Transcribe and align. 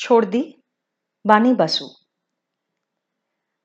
छोड़ 0.00 0.24
दी, 0.24 0.62
बानी 1.26 1.52
बसु। 1.52 1.88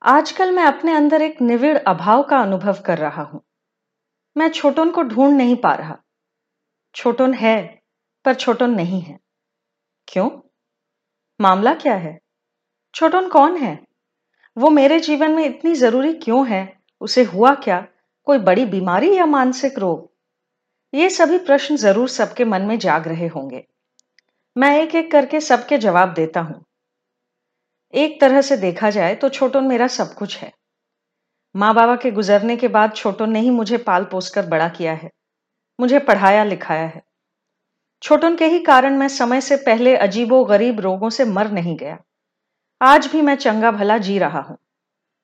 आजकल 0.02 0.52
मैं 0.52 0.64
अपने 0.64 0.92
अंदर 0.92 1.22
एक 1.22 1.40
निविड़ 1.40 1.78
अभाव 1.78 2.22
का 2.22 2.38
अनुभव 2.40 2.82
कर 2.86 2.98
रहा 2.98 3.22
हूँ। 3.22 3.42
मैं 4.36 4.48
छोटन 4.48 4.90
को 4.90 5.02
ढूंढ 5.02 5.36
नहीं 5.36 5.56
पा 5.56 5.74
रहा। 5.74 5.98
छोटन 6.94 7.34
है, 7.34 7.82
पर 8.24 8.34
छोटन 8.34 8.70
नहीं 8.70 9.00
है। 9.00 9.18
क्यों? 10.08 10.30
मामला 11.40 11.74
क्या 11.74 11.94
है? 11.94 12.20
छोटन 12.94 13.28
कौन 13.28 13.56
है? 13.56 13.86
वो 14.58 14.70
मेरे 14.70 15.00
जीवन 15.00 15.30
में 15.30 15.44
इतनी 15.44 15.74
ज़रूरी 15.74 16.12
क्यों 16.12 16.48
है? 16.48 16.80
उसे 17.00 17.22
हुआ 17.22 17.54
क्या? 17.54 17.86
कोई 18.24 18.38
बड़ी 18.38 18.64
बीमारी 18.64 19.16
या 19.16 19.26
मानसिक 19.26 19.78
रोग? 19.78 20.12
ये 20.94 21.10
सभी 21.10 21.38
प्रश्न 21.38 21.76
ज़रूर 21.76 22.08
सबके 22.08 22.44
मन 22.44 22.62
में 22.62 22.78
जाग 22.78 23.08
रहे 23.08 23.26
होंगे। 23.26 23.68
मैं 24.58 24.80
एक 24.80 24.94
एक 24.94 25.12
करके 25.12 25.40
सबके 25.40 25.78
जवाब 25.78 26.14
देता 26.14 26.40
हूँ। 26.40 26.64
एक 27.94 28.20
तरह 28.20 28.40
से 28.40 28.56
देखा 28.56 28.90
जाए 28.90 29.14
तो 29.14 29.28
छोटन 29.28 29.64
मेरा 29.64 29.86
सब 29.86 30.14
कुछ 30.14 30.38
है। 30.38 30.52
माँ 31.56 31.74
बाबा 31.74 31.96
के 31.96 32.10
गुजरने 32.10 32.56
के 32.56 32.68
बाद 32.68 32.94
छोटन 32.94 33.30
ने 33.30 33.40
ही 33.40 33.50
मुझे 33.50 33.78
पाल 33.78 34.04
पोस 34.04 34.30
कर 34.30 34.46
बड़ा 34.46 34.68
किया 34.68 34.92
है। 34.92 35.10
मुझे 35.80 35.98
पढ़ाया, 35.98 36.44
लिखाया 36.44 36.86
है। 36.86 37.02
छोटन 38.02 38.36
के 38.36 38.46
ही 38.46 38.58
कारण 38.58 38.96
मैं 38.96 39.08
समय 39.08 39.40
से 39.40 39.56
पहले 39.56 39.96
अजीबो 39.96 40.44
गरीब 40.44 40.80
रोगों 40.80 41.10
से 41.10 41.24
मर 41.24 41.50
नहीं 41.50 41.76
गया। 41.76 41.98
आज 42.82 43.06
भी 43.06 43.22
मैं 43.22 43.36
चंगा 43.36 43.70
भला 43.70 43.98
जी 43.98 44.18
रहा 44.18 44.40
हूँ। 44.40 44.58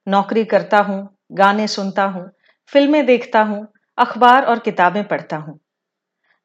नौकरी 0.09 0.45
करता 0.45 0.79
हूँ, 0.79 1.17
गाने 1.33 1.69
सुनता 1.69 2.05
हूँ, 2.05 2.31
फ़िल्में 2.67 3.07
देखता 3.07 3.43
हूँ, 3.43 3.69
अखबार 3.99 4.45
और 4.45 4.59
किताबें 4.59 5.09
पढ़ता 5.09 5.37
हूँ। 5.37 5.61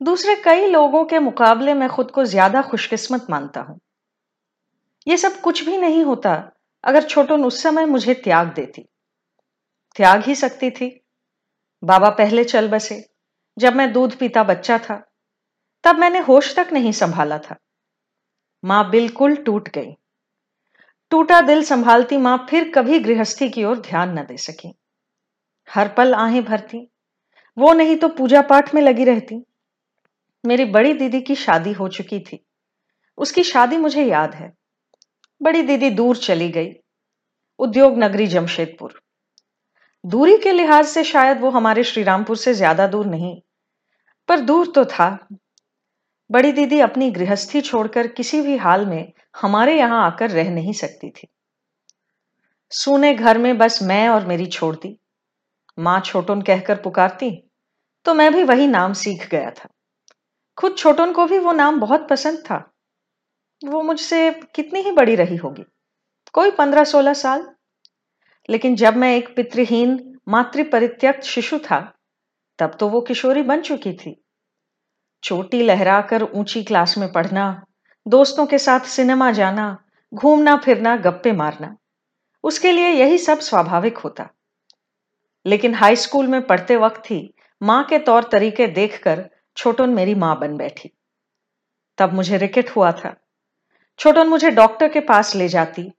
दूसरे 0.01 0.35
कई 0.35 0.67
लोगों 0.67 1.03
के 1.05 1.19
मुकाबले 1.19 1.73
मैं 1.73 1.89
खुद 1.89 2.11
को 2.11 2.23
ज़्यादा 2.25 2.61
खुशकिस्मत 2.61 3.25
मानता 3.29 3.61
हूँ। 3.61 3.79
यह 5.07 5.17
सब 5.17 5.39
कुछ 5.41 5.63
भी 5.65 5.77
नहीं 5.77 6.03
होता 6.03 6.33
अगर 6.83 7.03
छोटन 7.03 7.43
उस 7.43 7.61
समय 7.63 7.85
मुझे 7.85 8.13
त्याग 8.13 8.47
देती। 8.47 8.81
त्याग 9.95 10.21
ही 10.21 10.35
सकती 10.35 10.69
थी। 10.71 10.89
बाबा 11.83 12.09
पहले 12.09 12.43
चल 12.43 12.67
बसे, 12.67 13.03
जब 13.57 13.75
मैं 13.75 13.91
दूध 13.93 14.15
पीता 14.15 14.43
बच्चा 14.43 14.77
था, 14.77 15.01
तब 15.83 15.95
मैंने 15.95 16.19
होश 16.19 16.55
तक 16.55 16.73
नहीं 16.73 16.91
संभाला 16.91 17.37
था। 17.39 17.55
माँ 18.63 18.89
बिल्कुल 18.89 19.35
टूट 19.35 19.69
गई। 19.69 19.93
टूटा 21.11 21.41
दिल 21.41 21.63
संभालती 21.63 22.17
माँ 22.17 22.37
फिर 22.49 22.71
कभी 22.71 22.99
गृहस्थी 22.99 23.49
की 23.49 23.63
ओर 23.63 23.79
ध्यान 23.79 24.17
न 24.19 24.25
दे 24.25 24.37
सकी। 24.37 24.73
हर 25.67 25.87
पल 25.87 26.13
आहें 26.13 26.43
भरती, 26.45 26.87
वो 27.57 27.73
नहीं 27.73 27.97
तो 27.97 28.07
पूजा 28.07 28.41
पाठ 28.41 28.73
में 28.75 28.81
लगी 28.81 29.03
रहती। 29.03 29.43
मेरी 30.47 30.65
बड़ी 30.67 30.93
दीदी 30.93 31.21
की 31.21 31.35
शादी 31.37 31.71
हो 31.73 31.87
चुकी 31.89 32.19
थी। 32.21 32.39
उसकी 33.17 33.43
शादी 33.43 33.77
मुझे 33.77 34.03
याद 34.03 34.35
है। 34.35 34.51
बड़ी 35.41 35.61
दीदी 35.63 35.89
दूर 35.91 36.17
चली 36.17 36.49
गई। 36.51 36.71
उद्योग 37.59 37.97
नगरी 37.99 38.27
जमशेदपुर। 38.27 39.01
दूरी 40.03 40.37
के 40.37 40.51
लिहाज 40.51 40.85
से 40.87 41.03
शायद 41.03 41.39
वो 41.41 41.49
हमारे 41.49 41.83
श्रीरामपुर 41.83 42.37
से 42.37 42.53
ज़्यादा 42.53 42.87
दूर 42.87 43.05
नहीं, 43.05 43.39
पर 44.29 44.39
दूर 44.41 44.71
तो 44.75 44.85
था। 44.85 45.09
बड़ी 46.29 46.51
दीदी 46.51 46.79
अपनी 46.81 47.09
गृहस्थी 47.11 47.61
छोड़कर 47.61 48.07
किसी 48.09 48.41
भी 48.41 48.57
हाल 48.57 48.85
में 48.85 49.11
हमारे 49.35 49.77
यहाँ 49.77 50.05
आकर 50.05 50.29
रह 50.31 50.49
नहीं 50.51 50.73
सकती 50.75 51.09
थी। 51.09 51.27
सूने 52.71 53.13
घर 53.13 53.37
में 53.37 53.57
बस 53.57 53.81
मैं 53.83 54.07
और 54.09 54.25
मेरी 54.25 54.45
छोड़ती। 54.47 54.97
माँ 55.77 55.99
छोटन 56.01 56.41
कहकर 56.41 56.81
पुकारती 56.81 57.31
तो 58.05 58.13
मैं 58.13 58.31
भी 58.33 58.43
वही 58.43 58.67
नाम 58.67 58.93
सीख 58.95 59.27
गया 59.29 59.49
था। 59.51 59.69
खुद 60.57 60.75
छोटन 60.77 61.13
को 61.13 61.25
भी 61.25 61.39
वो 61.39 61.51
नाम 61.51 61.79
बहुत 61.79 62.09
पसंद 62.09 62.37
था। 62.37 62.73
वो 63.65 63.81
मुझसे 63.81 64.31
कितनी 64.31 64.79
ही 64.79 64.91
बड़ी 64.91 65.15
रही 65.15 65.35
होगी। 65.35 65.63
कोई 66.33 66.51
पंद्रह 66.51 66.83
सोलह 66.83 67.13
साल। 67.13 67.55
लेकिन 68.49 68.75
जब 68.75 68.97
मैं 68.97 69.17
एक 69.17 69.35
पितृहीन 69.35 70.19
मातृ 70.27 70.63
परित्यक्त 70.63 71.23
शिशु 71.23 71.59
था, 71.59 71.93
तब 72.59 72.77
तो 72.79 72.89
वो 72.89 73.01
किशोरी 73.01 73.41
बन 73.41 73.61
चुकी 73.61 73.93
थी। 73.93 74.23
चोटी 75.23 75.63
लहराकर 75.63 76.23
ऊँची 76.23 76.63
क्लास 76.63 76.97
में 76.97 77.11
पढ़ना, 77.11 77.65
दोस्तों 78.07 78.45
के 78.45 78.57
साथ 78.57 78.79
सिनेमा 78.79 79.31
जाना, 79.31 79.83
घूमना, 80.13 80.57
फिरना, 80.57 80.95
गप्पे 80.95 81.31
मारना, 81.31 81.77
उसके 82.43 82.71
लिए 82.71 82.89
यही 82.89 83.17
सब 83.17 83.39
स्वाभाविक 83.39 83.97
होता। 83.97 84.29
लेकिन 85.45 85.75
हाई 85.75 85.95
स्कूल 85.95 86.27
में 86.27 86.41
पढ़ते 86.41 86.75
वक्त 86.75 87.11
ही 87.11 87.33
माँ 87.63 87.83
के 87.83 87.99
तौर 87.99 88.23
तरीके 88.23 88.67
देखकर 88.67 89.36
छोटन 89.57 89.89
मेरी 89.89 90.13
माँ 90.15 90.37
बन 90.39 90.57
बैठी। 90.57 90.89
तब 91.97 92.13
मुझे 92.13 92.37
रिकेट 92.37 92.69
हुआ 92.69 92.91
था। 92.93 93.15
छोटन 93.99 94.27
मुझे 94.27 94.49
डॉक्टर 94.51 94.89
के 94.89 94.99
पास 95.01 95.35
ले 95.35 95.47
जाती, 95.49 95.91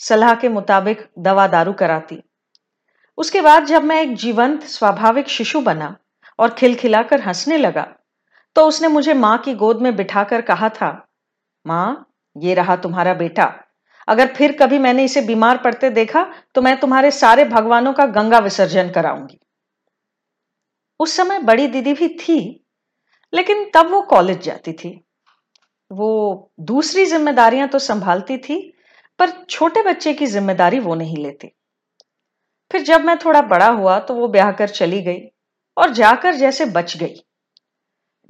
सलाह 0.00 0.34
के 0.34 0.48
मुताबिक 0.48 1.08
दवा 1.20 1.46
दारू 1.48 1.72
कराती। 1.74 2.22
उसके 3.18 3.40
बाद 3.40 3.66
जब 3.66 3.84
मैं 3.84 4.00
एक 4.02 4.14
जीवंत, 4.16 4.62
स्वाभाविक 4.64 5.28
शिशु 5.28 5.60
बना 5.60 5.96
और 6.38 6.54
खिलखिलाकर 6.54 7.20
हंसने 7.20 7.58
लगा 7.58 7.86
तो 8.56 8.66
उसने 8.66 8.88
मुझे 8.88 9.14
माँ 9.14 9.36
की 9.38 9.54
गोद 9.54 9.80
में 9.82 9.94
बिठाकर 9.96 10.40
कहा 10.42 10.68
था, 10.70 10.90
माँ, 11.66 12.06
ये 12.36 12.54
रहा 12.54 12.76
तुम्हारा 12.76 13.14
बेटा। 13.14 13.52
अगर 14.08 14.34
फिर 14.34 14.56
कभी 14.56 14.78
मैंने 14.78 15.04
इसे 15.04 15.20
बीमार 15.22 15.58
पड़ते 15.58 15.90
देखा 15.90 16.26
तो 16.54 16.62
मैं 16.62 16.78
तुम्हारे 16.80 17.10
सारे 17.10 17.44
भगवानों 17.46 17.92
का 17.92 18.06
गंगा 18.08 18.38
विसर्जन 18.40 18.90
कराऊँगी। 18.90 19.38
उस 21.00 21.16
समय 21.16 21.38
बड़ी 21.40 21.66
दीदी 21.68 21.92
भी 21.94 22.08
थी 22.18 22.61
लेकिन 23.32 23.64
तब 23.74 23.90
वो 23.90 24.00
कॉलेज 24.02 24.42
जाती 24.42 24.72
थी। 24.74 24.98
वो 25.90 26.50
दूसरी 26.62 27.04
जिम्मेदारियाँ 27.06 27.68
तो 27.68 27.78
संभालती 27.78 28.36
थी, 28.38 28.58
पर 29.18 29.30
छोटे 29.50 29.82
बच्चे 29.82 30.12
की 30.14 30.26
ज़िम्मेदारी 30.26 30.78
वो 30.78 30.94
नहीं 30.94 31.16
लेती। 31.16 31.52
फिर 32.70 32.82
जब 32.82 33.04
मैं 33.04 33.16
थोड़ा 33.18 33.42
बड़ा 33.42 33.68
हुआ 33.68 33.98
तो 33.98 34.14
वो 34.14 34.28
ब्याह 34.28 34.52
कर 34.52 34.68
चली 34.68 35.00
गई 35.02 35.20
और 35.76 35.92
जाकर 35.92 36.34
जैसे 36.34 36.64
बच 36.66 36.96
गई। 36.96 37.22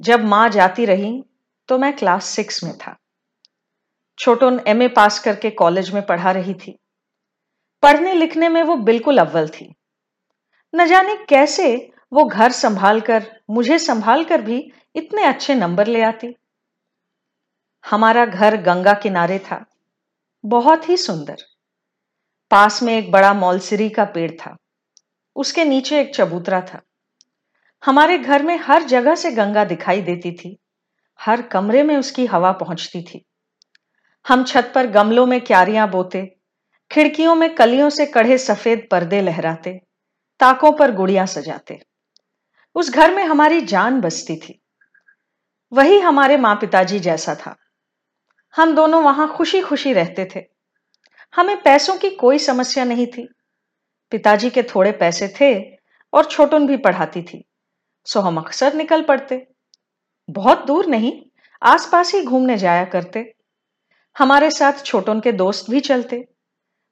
जब 0.01 0.23
माँ 0.25 0.47
जाती 0.49 0.85
रही 0.85 1.21
तो 1.69 1.77
मैं 1.77 1.95
क्लास 1.95 2.25
सिक्स 2.25 2.63
में 2.63 2.73
था। 2.77 2.95
छोटोन 4.19 4.59
एमए 4.67 4.87
पास 4.87 5.19
करके 5.19 5.49
कॉलेज 5.51 5.93
में 5.93 6.05
पढ़ा 6.05 6.31
रही 6.31 6.53
थी। 6.55 6.77
पढ़ने 7.83 8.13
लिखने 8.13 8.49
में 8.49 8.61
वो 8.63 8.75
बिल्कुल 8.81 9.17
अव्वल 9.17 9.47
थी। 9.49 9.73
न 10.73 10.85
जाने 10.87 11.15
कैसे 11.29 11.92
वो 12.13 12.23
घर 12.23 12.51
संभाल 12.51 13.01
कर 13.01 13.41
मुझे 13.49 13.79
संभाल 13.79 14.23
कर 14.23 14.41
भी 14.41 14.71
इतने 14.95 15.23
अच्छे 15.23 15.55
नंबर 15.55 15.87
ले 15.87 16.01
आती। 16.01 16.35
हमारा 17.85 18.25
घर 18.25 18.57
गंगा 18.57 18.93
किनारे 18.93 19.39
था। 19.39 19.65
बहुत 20.45 20.89
ही 20.89 20.97
सुंदर। 20.97 21.37
पास 22.51 22.83
में 22.83 22.97
एक 22.97 23.11
बड़ा 23.11 23.33
मौलसिरी 23.33 23.89
का 23.89 24.05
पेड़ 24.05 24.31
था। 24.31 24.57
उसके 25.35 25.65
नीचे 25.65 26.01
एक 26.01 26.15
चबूतरा 26.15 26.61
था। 26.61 26.81
हमारे 27.85 28.17
घर 28.17 28.43
में 28.43 28.57
हर 28.57 28.83
जगह 28.83 29.15
से 29.15 29.31
गंगा 29.31 29.65
दिखाई 29.65 30.01
देती 30.01 30.31
थी। 30.31 30.57
हर 31.21 31.41
कमरे 31.41 31.83
में 31.83 31.97
उसकी 31.97 32.25
हवा 32.25 32.51
पहुँचती 32.51 33.01
थी। 33.01 33.25
हम 34.27 34.43
छत 34.43 34.71
पर 34.75 34.87
गमलों 34.87 35.25
में 35.25 35.41
क्यारियाँ 35.41 35.89
बोते, 35.89 36.35
खिड़कियों 36.91 37.35
में 37.35 37.55
कलियों 37.55 37.89
से 37.89 38.05
कढ़े 38.05 38.37
सफ़ेद 38.37 38.87
पर्दे 38.91 39.21
लहराते, 39.21 39.81
ताकों 40.39 40.71
पर 40.71 40.91
गुड़ियाँ 40.91 41.25
सजाते। 41.25 41.92
उस 42.75 42.89
घर 42.89 43.15
में 43.15 43.23
हमारी 43.23 43.61
जान 43.61 44.01
बसती 44.01 44.35
थी। 44.35 44.61
वही 45.73 45.99
हमारे 45.99 46.37
माँ 46.37 46.55
पिताजी 46.55 46.99
जैसा 46.99 47.35
था। 47.35 47.55
हम 48.55 48.75
दोनों 48.75 49.03
वहाँ 49.03 49.35
खुशी 49.35 49.61
खुशी 49.61 49.93
रहते 49.93 50.29
थे। 50.35 50.43
हमें 51.35 51.61
पैसों 51.61 51.95
की 51.95 52.09
कोई 52.09 52.39
समस्या 52.39 52.83
नहीं 52.83 53.07
थी। 53.07 53.29
पिताजी 54.11 54.49
के 54.49 54.63
थोड़े 54.63 54.91
पैसे 54.91 55.33
थे 55.41 55.77
और 56.13 56.25
छोटन 56.25 56.67
भी 56.67 56.77
पढ़ाती 56.77 57.21
थी। 57.21 57.45
सो 58.05 58.19
हम 58.19 58.37
अक्सर 58.37 58.73
निकल 58.73 59.01
पड़ते। 59.01 59.47
बहुत 60.29 60.65
दूर 60.65 60.85
नहीं, 60.85 61.21
आसपास 61.63 62.13
ही 62.13 62.23
घूमने 62.23 62.57
जाया 62.57 62.85
करते। 62.85 63.35
हमारे 64.17 64.51
साथ 64.51 64.73
छोटन 64.73 65.19
के 65.19 65.31
दोस्त 65.31 65.69
भी 65.69 65.79
चलते। 65.79 66.27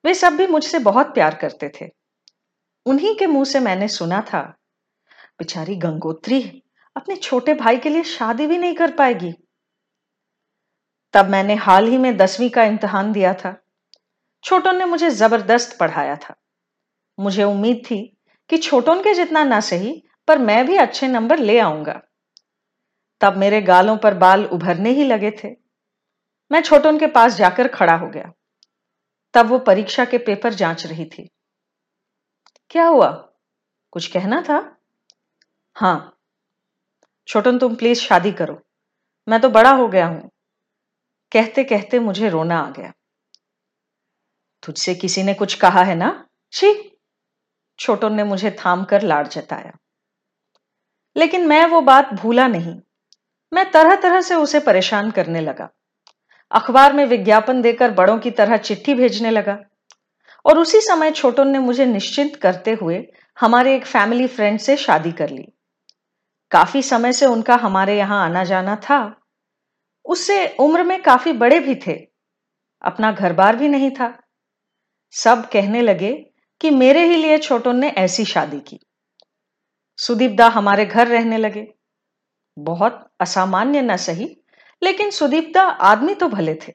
वे 0.06 0.14
सब 0.14 0.34
भी 0.34 0.48
मुझसे 0.48 0.80
बहुत 0.80 1.08
प्यार 1.08 1.36
करते 1.36 1.72
थे। 1.82 1.90
उन्हीं 2.86 3.16
के 3.16 3.28
मुँह 3.28 3.46
से 3.46 3.60
मैंने 3.60 3.88
सुना 3.88 4.22
था 4.22 4.58
बेचारी 5.42 5.76
गंगोत्री 5.76 6.64
अपने 6.98 7.16
छोटे 7.16 7.54
भाई 7.54 7.78
के 7.78 7.90
लिए 7.90 8.04
शादी 8.04 8.48
भी 8.48 8.58
नहीं 8.58 8.76
कर 8.76 8.92
पाएगी। 8.92 9.34
तब 11.14 11.26
मैंने 11.26 11.56
हाल 11.56 11.88
ही 11.88 11.98
में 11.98 12.18
दसवीं 12.18 12.50
का 12.50 12.64
इम्तहान 12.64 13.12
दिया 13.12 13.34
था। 13.34 13.62
छोटन 14.44 14.76
ने 14.76 14.86
मुझे 14.86 15.10
ज़बरदस्त 15.10 15.80
पढ़ाया 15.80 16.16
था। 16.16 16.36
मुझे 17.20 17.44
उम्मीद 17.44 17.84
थी 17.86 18.18
कि 18.50 18.58
छोटन 18.58 19.02
के 19.02 19.14
जितना 19.14 19.44
ना 19.44 19.60
सही, 19.60 20.04
पर 20.28 20.38
मैं 20.38 20.66
भी 20.66 20.76
अच्छे 20.76 21.08
नंबर 21.08 21.40
ले 21.40 21.60
आऊँगा। 21.60 22.02
तब 23.22 23.38
मेरे 23.38 23.62
गालों 23.62 23.98
पर 23.98 24.14
बाल 24.14 24.46
उभरने 24.46 24.90
ही 24.90 25.04
लगे 25.04 25.32
थे। 25.32 25.50
मैं 26.52 26.62
छोटन 26.62 27.00
के 27.00 27.08
पास 27.08 27.36
जाकर 27.36 27.68
खड़ा 27.68 27.96
हो 27.96 28.10
गया। 28.10 28.32
तब 29.34 29.46
वो 29.46 29.60
परीक्षा 29.60 30.06
के 30.06 30.18
पेपर 30.18 30.54
जाँच 30.54 30.86
रही 30.86 31.06
थी। 31.06 31.30
क्या 32.70 32.88
हुआ? 32.88 33.28
कुछ 33.92 34.08
कहना 34.08 34.42
था? 34.42 34.78
हाँ। 35.76 36.18
छोटन, 37.28 37.60
तुम 37.60 37.76
प्लीज़ 37.76 38.00
शादी 38.00 38.32
करो। 38.32 38.62
मैं 39.30 39.42
तो 39.42 39.50
बड़ा 39.50 39.72
हो 39.72 39.88
गया 39.88 40.08
हूँ। 40.08 40.32
कहते 41.32 41.64
कहते 41.64 42.00
मुझे 42.00 42.30
रोना 42.30 42.60
आ 42.60 42.70
गया। 42.70 42.92
तुझसे 44.64 44.96
किसी 44.96 45.24
ने 45.24 45.34
कुछ 45.34 45.54
कहा 45.54 45.84
है 45.84 45.96
ना? 45.96 46.28
छी। 46.52 46.98
छोटन 47.80 48.14
ने 48.14 48.24
मुझे 48.24 48.52
थाम 48.52 48.84
कर 48.84 49.02
लाड़ 49.02 49.28
जताया। 49.28 49.72
लेकिन 51.18 51.48
मैं 51.48 51.66
वो 51.66 51.82
बात 51.82 52.14
भूला 52.14 52.48
नहीं। 52.48 52.80
मैं 53.54 53.72
तरह 53.72 53.96
तरह 53.96 54.22
से 54.22 54.36
उसे 54.36 54.60
परेशान 54.60 55.12
करने 55.12 55.42
लगा। 55.42 55.70
अखबार 56.52 56.94
में 56.94 57.06
विज्ञापन 57.06 57.62
देकर 57.62 57.92
बड़ों 57.92 58.20
की 58.20 58.32
तरह 58.32 58.58
चिट्ठी 58.58 58.94
भेजने 58.94 59.30
लगा। 59.30 59.60
और 60.46 60.60
उसी 60.60 60.82
समय 60.82 61.12
छोटन 61.12 61.48
ने 61.48 61.60
मुझे 61.60 61.86
निश्चिंत 61.86 62.36
करते 62.36 62.72
हुए 62.74 63.08
हमारे 63.40 63.76
एक 63.76 63.86
फैमिली 63.86 64.28
फ्रेंड 64.28 64.60
से 64.60 64.78
शादी 64.78 65.12
कर 65.12 65.30
ली। 65.30 65.54
काफ़ी 66.52 66.82
समय 66.84 67.14
से 67.14 67.26
उनका 67.26 67.56
हमारे 67.56 67.98
यहाँ 67.98 68.26
आना 68.26 68.44
जाना 68.44 68.76
था। 68.76 69.22
उससे 70.06 70.48
उम्र 70.60 70.84
में 70.84 71.02
काफ़ी 71.02 71.34
बड़े 71.34 71.60
भी 71.60 71.76
थे। 71.76 71.94
अपना 72.82 73.12
घर 73.12 73.34
बार 73.34 73.56
भी 73.56 73.68
नहीं 73.68 73.92
था। 73.92 74.20
सब 75.12 75.50
कहने 75.50 75.82
लगे 75.82 76.14
कि 76.62 76.70
मेरे 76.70 77.04
ही 77.06 77.16
लिए 77.16 77.38
छोटों 77.38 77.74
ने 77.74 77.90
ऐसी 77.90 78.26
शादी 78.26 78.60
की। 78.60 78.80
सुदीप 79.98 80.32
दा 80.32 80.48
हमारे 80.48 80.86
घर 80.86 81.08
रहने 81.08 81.38
लगे। 81.38 81.68
बहुत 82.58 83.12
असामान्य 83.20 83.82
न 83.82 83.98
सही, 83.98 84.38
लेकिन 84.84 85.10
सुदीप 85.10 85.52
दा 85.54 85.62
आदमी 85.62 86.16
तो 86.16 86.28
भले 86.28 86.56
थे। 86.56 86.74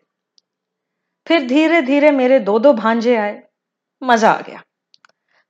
फिर 1.27 1.47
धीरे 1.47 1.83
धीरे 1.83 2.11
मेरे 2.11 2.39
दो 2.39 2.59
दो 2.59 2.73
भांजे 2.73 3.17
आए। 3.17 3.43
मज़ा 4.03 4.31
आ 4.31 4.41
गया। 4.41 4.63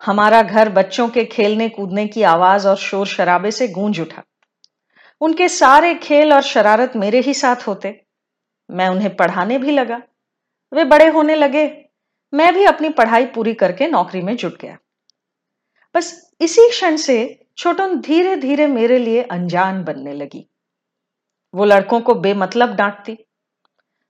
हमारा 0.04 0.42
घर 0.42 0.68
बच्चों 0.68 1.08
के 1.08 1.24
खेलने 1.24 1.68
कूदने 1.68 2.06
की 2.06 2.22
आवाज़ 2.22 2.68
और 2.68 2.76
शोर 2.76 3.06
शराबे 3.06 3.50
से 3.50 3.68
गूंज 3.68 4.00
उठा। 4.00 4.22
उनके 5.20 5.48
सारे 5.48 5.94
खेल 5.94 6.32
और 6.32 6.42
शरारत 6.42 6.92
मेरे 6.96 7.20
ही 7.20 7.34
साथ 7.34 7.56
होते। 7.56 8.04
मैं 8.70 8.88
उन्हें 8.88 9.16
पढ़ाने 9.16 9.58
भी 9.58 9.70
लगा। 9.70 10.02
वे 10.72 10.84
बड़े 10.84 11.08
होने 11.08 11.34
लगे। 11.34 11.84
मैं 12.34 12.54
भी 12.54 12.64
अपनी 12.64 12.88
पढ़ाई 12.88 13.26
पूरी 13.26 13.54
करके 13.54 13.86
नौकरी 13.86 14.22
में 14.22 14.36
जुट 14.36 14.60
गया। 14.60 14.78
बस 15.94 16.32
इसी 16.40 16.68
क्षण 16.68 16.96
से 16.96 17.46
छोटन 17.56 18.00
धीरे 18.00 18.36
धीरे 18.36 18.66
मेरे 18.66 18.98
लिए 18.98 19.22
अनजान 19.22 19.84
बनने 19.84 20.12
लगी। 20.12 20.48
वो 21.54 21.64
लड़कों 21.64 22.00
को 22.00 22.14
बेमतलब 22.14 22.74
डांटती। 22.74 23.18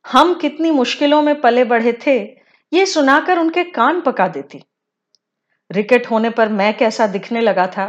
हम 0.07 0.35
कितनी 0.35 0.71
मुश्किलों 0.71 1.23
में 1.23 1.41
पले 1.41 1.65
बढ़े 1.65 1.99
थे, 2.07 2.19
ये 2.73 2.87
सुनाकर 2.87 3.39
उनके 3.39 3.65
कान 3.65 4.01
पका 4.01 4.29
देती। 4.29 4.63
रिकेट 5.71 6.11
होने 6.11 6.31
पर 6.31 6.49
मैं 6.49 6.77
कैसा 6.77 7.07
दिखने 7.07 7.41
लगा 7.41 7.67
था, 7.67 7.87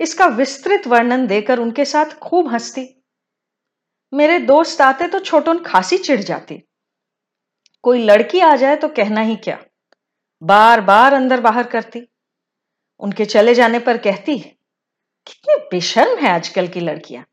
इसका 0.00 0.26
विस्तृत 0.26 0.86
वर्णन 0.86 1.26
देकर 1.26 1.58
उनके 1.58 1.84
साथ 1.84 2.18
खूब 2.20 2.48
हंसती। 2.48 2.86
मेरे 4.12 4.38
दोस्त 4.38 4.80
आते 4.80 5.08
तो 5.08 5.18
छोटोन 5.20 5.62
खासी 5.62 5.98
चिढ़ 5.98 6.20
जाती। 6.20 6.62
कोई 7.84 8.04
लड़की 8.04 8.40
आ 8.40 8.54
जाए 8.56 8.76
तो 8.76 8.88
कहना 8.88 9.20
ही 9.20 9.36
क्या? 9.38 9.58
बार 10.42 10.80
बार 10.80 11.14
अंदर 11.14 11.40
बाहर 11.40 11.66
करती। 11.66 12.06
उनके 13.00 13.24
चले 13.24 13.54
जाने 13.54 13.78
पर 13.78 13.98
कहती, 13.98 14.38
कितनी 15.26 15.56
बेशर्म 15.70 16.18
है 16.18 16.30
आजकल 16.30 16.68
की 16.68 16.80
लड़कियाँ। 16.80 17.24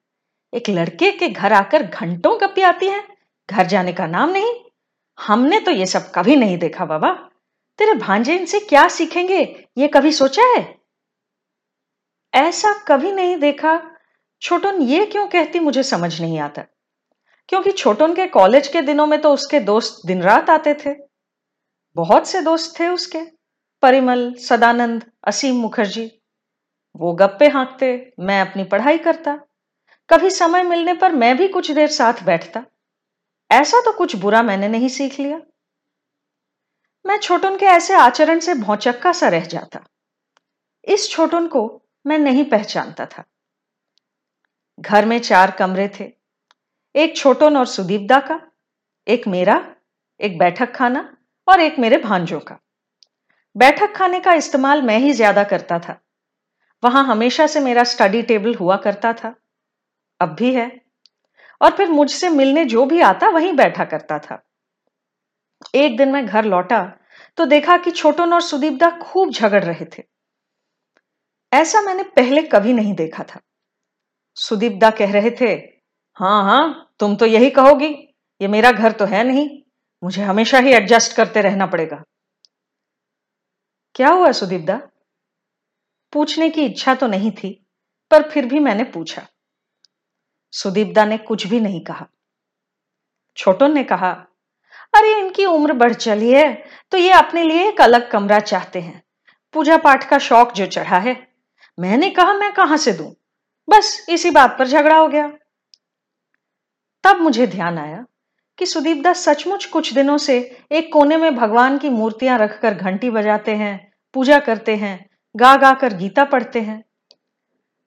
एक 0.54 0.70
लड़के 0.70 1.12
के 1.12 1.30
घर 1.30 1.54
आकर 1.54 1.84
घंटों 1.84 2.38
गप्पी 2.42 2.62
आती 2.62 2.88
हैं। 2.88 3.04
घर 3.50 3.66
जाने 3.68 3.94
का 3.94 4.08
नाम 4.08 4.30
नहीं। 4.30 4.54
हमने 5.18 5.60
तो 5.60 5.72
ये 5.72 5.86
सब 5.86 6.12
कभी 6.16 6.36
नहीं 6.36 6.58
देखा, 6.58 6.86
बाबा। 6.86 7.12
तेरे 7.78 7.94
भांजे 7.94 8.36
इनसे 8.36 8.60
क्या 8.60 8.88
सीखेंगे? 8.88 9.68
ये 9.78 9.88
कभी 9.88 10.12
सोचा 10.12 10.44
है? 10.44 10.78
ऐसा 12.34 12.74
कभी 12.88 13.12
नहीं 13.12 13.38
देखा। 13.38 13.92
छोटन 14.42 14.82
ये 14.82 15.06
क्यों 15.06 15.28
कहती 15.28 15.60
मुझे 15.60 15.84
समझ 15.84 16.22
नहीं 16.22 16.40
आता। 16.40 16.62
क्योंकि 17.50 17.72
छोटन 17.72 18.16
के 18.16 18.28
कॉलेज 18.28 18.68
के 18.68 18.82
दिनों 18.82 19.08
में 19.08 19.22
तो 19.22 19.34
उसके 19.34 19.60
दोस्त 19.60 20.08
दिन 20.08 20.22
रात 20.22 20.50
आते 20.50 20.74
थे। 20.74 20.96
बहुत 21.96 22.28
से 22.28 22.42
दोस्त 22.42 22.80
थे 22.80 22.88
उसके। 22.88 23.20
परिमल, 23.82 24.34
सदानंद, 24.34 25.12
असीम 25.24 25.56
मुखर्जी। 25.56 26.22
वो 26.96 27.14
गप्पे 27.14 27.48
हाँकते, 27.48 28.14
मैं 28.20 28.42
अपनी 28.42 28.64
पढ़ाई 28.64 28.98
करता। 28.98 29.40
कभी 30.10 30.30
समय 30.30 30.64
मिलने 30.64 30.94
पर 30.94 31.12
मैं 31.12 31.38
भी 31.38 31.48
कुछ 31.48 31.72
देर 31.72 31.88
साथ 31.88 32.14
बैठता। 32.24 32.66
ऐसा 33.52 33.82
तो 33.82 33.92
कुछ 33.92 34.16
बुरा 34.16 34.44
मैंने 34.44 34.68
नहीं 34.68 34.90
सीख 34.90 35.20
लिया। 35.20 35.42
मैं 37.06 37.18
छोटन 37.18 37.58
के 37.58 37.66
ऐसे 37.66 37.94
आचरण 37.94 38.40
से 38.40 38.54
भौचक्का 38.54 39.12
सा 39.12 39.28
रह 39.28 39.46
जाता। 39.46 39.80
इस 40.84 41.10
छोटन 41.10 41.48
को 41.48 41.82
मैं 42.08 42.20
नहीं 42.20 42.46
पहचानता 42.46 43.06
था। 43.06 43.24
घर 44.80 45.06
में 45.06 45.20
चार 45.20 45.52
कमरे 45.52 45.92
थे। 46.00 46.14
एक 46.96 47.18
छोटन 47.18 47.58
और 47.58 47.66
सुदीपदा 47.66 48.20
का, 48.20 48.42
एक 49.08 49.28
मेरा, 49.28 49.76
एक 50.20 50.38
बैठक 50.38 50.76
खाना 50.76 51.18
और 51.48 51.60
एक 51.60 51.80
मेरे 51.80 51.98
भांजों 51.98 52.40
का। 52.40 52.60
बैठक 53.58 53.96
खाने 53.96 54.20
का 54.20 54.34
इस्तेमाल 54.34 54.82
मैं 54.82 54.98
ही 54.98 55.14
ज़्यादा 55.14 55.44
करता 55.44 55.80
था। 55.80 56.02
वहाँ 56.84 57.06
हमेशा 57.06 57.48
से 57.48 57.60
मेरा 57.60 57.84
स्टडी 57.84 58.22
टेबल 58.22 58.56
हुआ 58.56 58.78
करता 58.78 59.14
था। 59.14 59.36
अब 60.20 60.30
भी 60.30 60.54
है। 60.54 60.82
और 61.62 61.72
फिर 61.72 61.90
मुझसे 61.90 62.30
मिलने 62.30 62.66
जो 62.66 62.86
भी 62.86 63.02
आता 63.02 63.30
वहीं 63.30 63.54
बैठा 63.54 63.86
करता 63.86 64.20
था। 64.20 64.45
एक 65.76 65.98
दिन 65.98 66.12
मैं 66.12 66.26
घर 66.26 66.46
लौटा 66.46 66.82
तो 67.38 67.46
देखा 67.46 67.78
कि 67.78 67.92
छोटन 67.92 68.34
और 68.34 68.42
सुदीपदा 68.42 68.90
खूब 69.00 69.32
झगड़ 69.32 69.64
रहे 69.64 69.86
थे। 69.88 70.04
ऐसा 71.52 71.82
मैंने 71.82 72.04
पहले 72.16 72.42
कभी 72.44 72.74
नहीं 72.74 72.94
देखा 72.96 73.24
था। 73.24 73.40
सुदीपदा 74.38 74.90
कह 74.92 75.12
रहे 75.12 75.32
थे 75.32 75.54
हाँ 76.18 76.44
हाँ 76.44 76.96
तुम 77.00 77.16
तो 77.16 77.26
यही 77.26 77.50
कहोगी, 77.50 77.88
ये 78.42 78.48
मेरा 78.48 78.72
घर 78.72 78.92
तो 78.92 79.06
है 79.06 79.24
नहीं, 79.24 79.48
मुझे 80.04 80.24
हमेशा 80.24 80.60
ही 80.60 80.74
एडजस्ट 80.74 81.16
करते 81.18 81.42
रहना 81.42 81.66
पड़ेगा। 81.66 82.04
क्या 83.96 84.10
हुआ 84.10 84.32
सुदीपदा 84.32 84.80
पूछने 86.14 86.50
की 86.50 86.66
इच्छा 86.66 86.94
तो 86.96 87.08
नहीं 87.08 87.32
थी, 87.34 87.52
पर 88.12 88.30
फिर 88.30 88.46
भी 88.46 88.60
मैंने 88.60 88.84
पूछा। 88.84 89.26
सुदीपदा 90.54 91.06
ने 91.06 91.18
कुछ 91.18 91.48
भी 91.48 91.60
नहीं 91.60 91.84
कहा। 91.84 92.08
छोटन 93.38 93.74
ने 93.74 93.84
कहा 93.84 94.14
अरे, 94.96 95.20
इनकी 95.20 95.46
उम्र 95.46 95.74
बढ़ 95.74 95.94
चली 95.94 96.32
है 96.32 96.54
तो 96.92 96.98
ये 96.98 97.12
अपने 97.12 97.44
लिए 97.44 97.68
एक 97.68 97.82
अलग 97.82 98.10
कमरा 98.12 98.40
चाहते 98.40 98.80
हैं। 98.80 99.04
पूजा 99.54 99.78
पाठ 99.78 100.10
का 100.10 100.18
शौक 100.18 100.52
जो 100.54 100.66
चढ़ा 100.66 100.98
है। 100.98 101.16
मैंने 101.80 102.10
कहा, 102.10 102.34
मैं 102.34 102.52
कहाँ 102.54 102.78
से 102.78 102.92
दूँ? 102.94 103.14
बस 103.70 104.06
इसी 104.10 104.32
बात 104.32 104.56
पर 104.60 104.68
झगड़ा 104.68 104.98
हो 104.98 105.08
गया। 105.08 105.32
तब 107.04 107.22
मुझे 107.22 107.48
ध्यान 107.48 107.78
आया 107.78 108.06
कि 108.58 108.66
सुदीप 108.66 109.02
दास 109.04 109.20
सचमुच 109.20 109.66
कुछ 109.66 109.94
दिनों 109.94 110.18
से 110.18 110.38
एक 110.72 110.92
कोने 110.94 111.18
में 111.18 111.36
भगवान 111.36 111.78
की 111.78 111.90
मूर्तियाँ 111.90 112.38
रखकर 112.40 112.74
घंटी 112.74 113.10
बजाते 113.10 113.56
हैं, 113.56 113.94
पूजा 114.14 114.40
करते 114.40 114.76
हैं 114.76 115.10
गा 115.36 115.56
गा 115.56 115.74
कर 115.74 115.94
गीता 115.94 116.24
पढ़ते 116.24 116.62
हैं। 116.62 116.84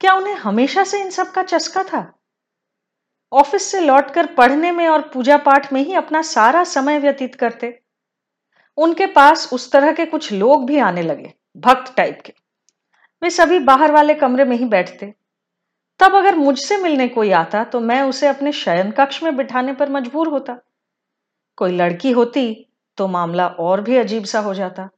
क्या 0.01 0.15
उन्हें 0.15 0.35
हमेशा 0.35 0.85
से 0.85 1.01
इन 1.01 1.11
सब 1.11 1.33
का 1.33 1.43
चस्का 1.43 1.83
था? 1.83 2.18
ऑफ़िस 3.33 3.63
से 3.63 3.81
लौटकर 3.81 4.27
पढ़ने 4.35 4.71
में 4.73 4.87
और 4.89 5.03
पूजा 5.09 5.37
पाठ 5.37 5.73
में 5.73 5.81
ही 5.81 5.95
अपना 5.95 6.23
सारा 6.23 6.63
समय 6.65 6.99
व्यतीत 6.99 7.35
करते। 7.35 7.79
उनके 8.79 9.07
पास 9.07 9.49
उस 9.53 9.71
तरह 9.73 9.93
के 9.93 10.05
कुछ 10.07 10.33
लोग 10.33 10.67
भी 10.67 10.79
आने 10.79 11.03
लगे, 11.03 11.33
भक्त 11.57 11.95
टाइप 11.97 12.21
के। 12.27 12.33
वे 13.23 13.31
सभी 13.31 13.59
बाहर 13.61 13.93
वाले 13.93 14.15
कमरे 14.15 14.45
में 14.45 14.57
ही 14.57 14.65
बैठते। 14.67 15.13
तब 16.01 16.15
अगर 16.15 16.37
मुझसे 16.37 16.77
मिलने 16.77 17.09
कोई 17.09 17.31
आता 17.33 17.63
तो 17.65 17.81
मैं 17.81 18.03
उसे 18.03 18.27
अपने 18.27 18.53
शयन 18.53 18.91
कक्ष 18.91 19.23
में 19.23 19.37
बिठाने 19.37 19.73
पर 19.73 19.91
मजबूर 19.91 20.29
होता। 20.29 20.59
कोई 21.59 21.73
लड़की 21.73 22.11
होती 22.11 22.55
तो 22.99 23.07
मामला 23.09 23.47
और 23.47 23.81
भी 23.81 23.97
अजीब 23.97 24.25
सा 24.25 24.41
हो 24.41 24.55
जाता। 24.55 24.89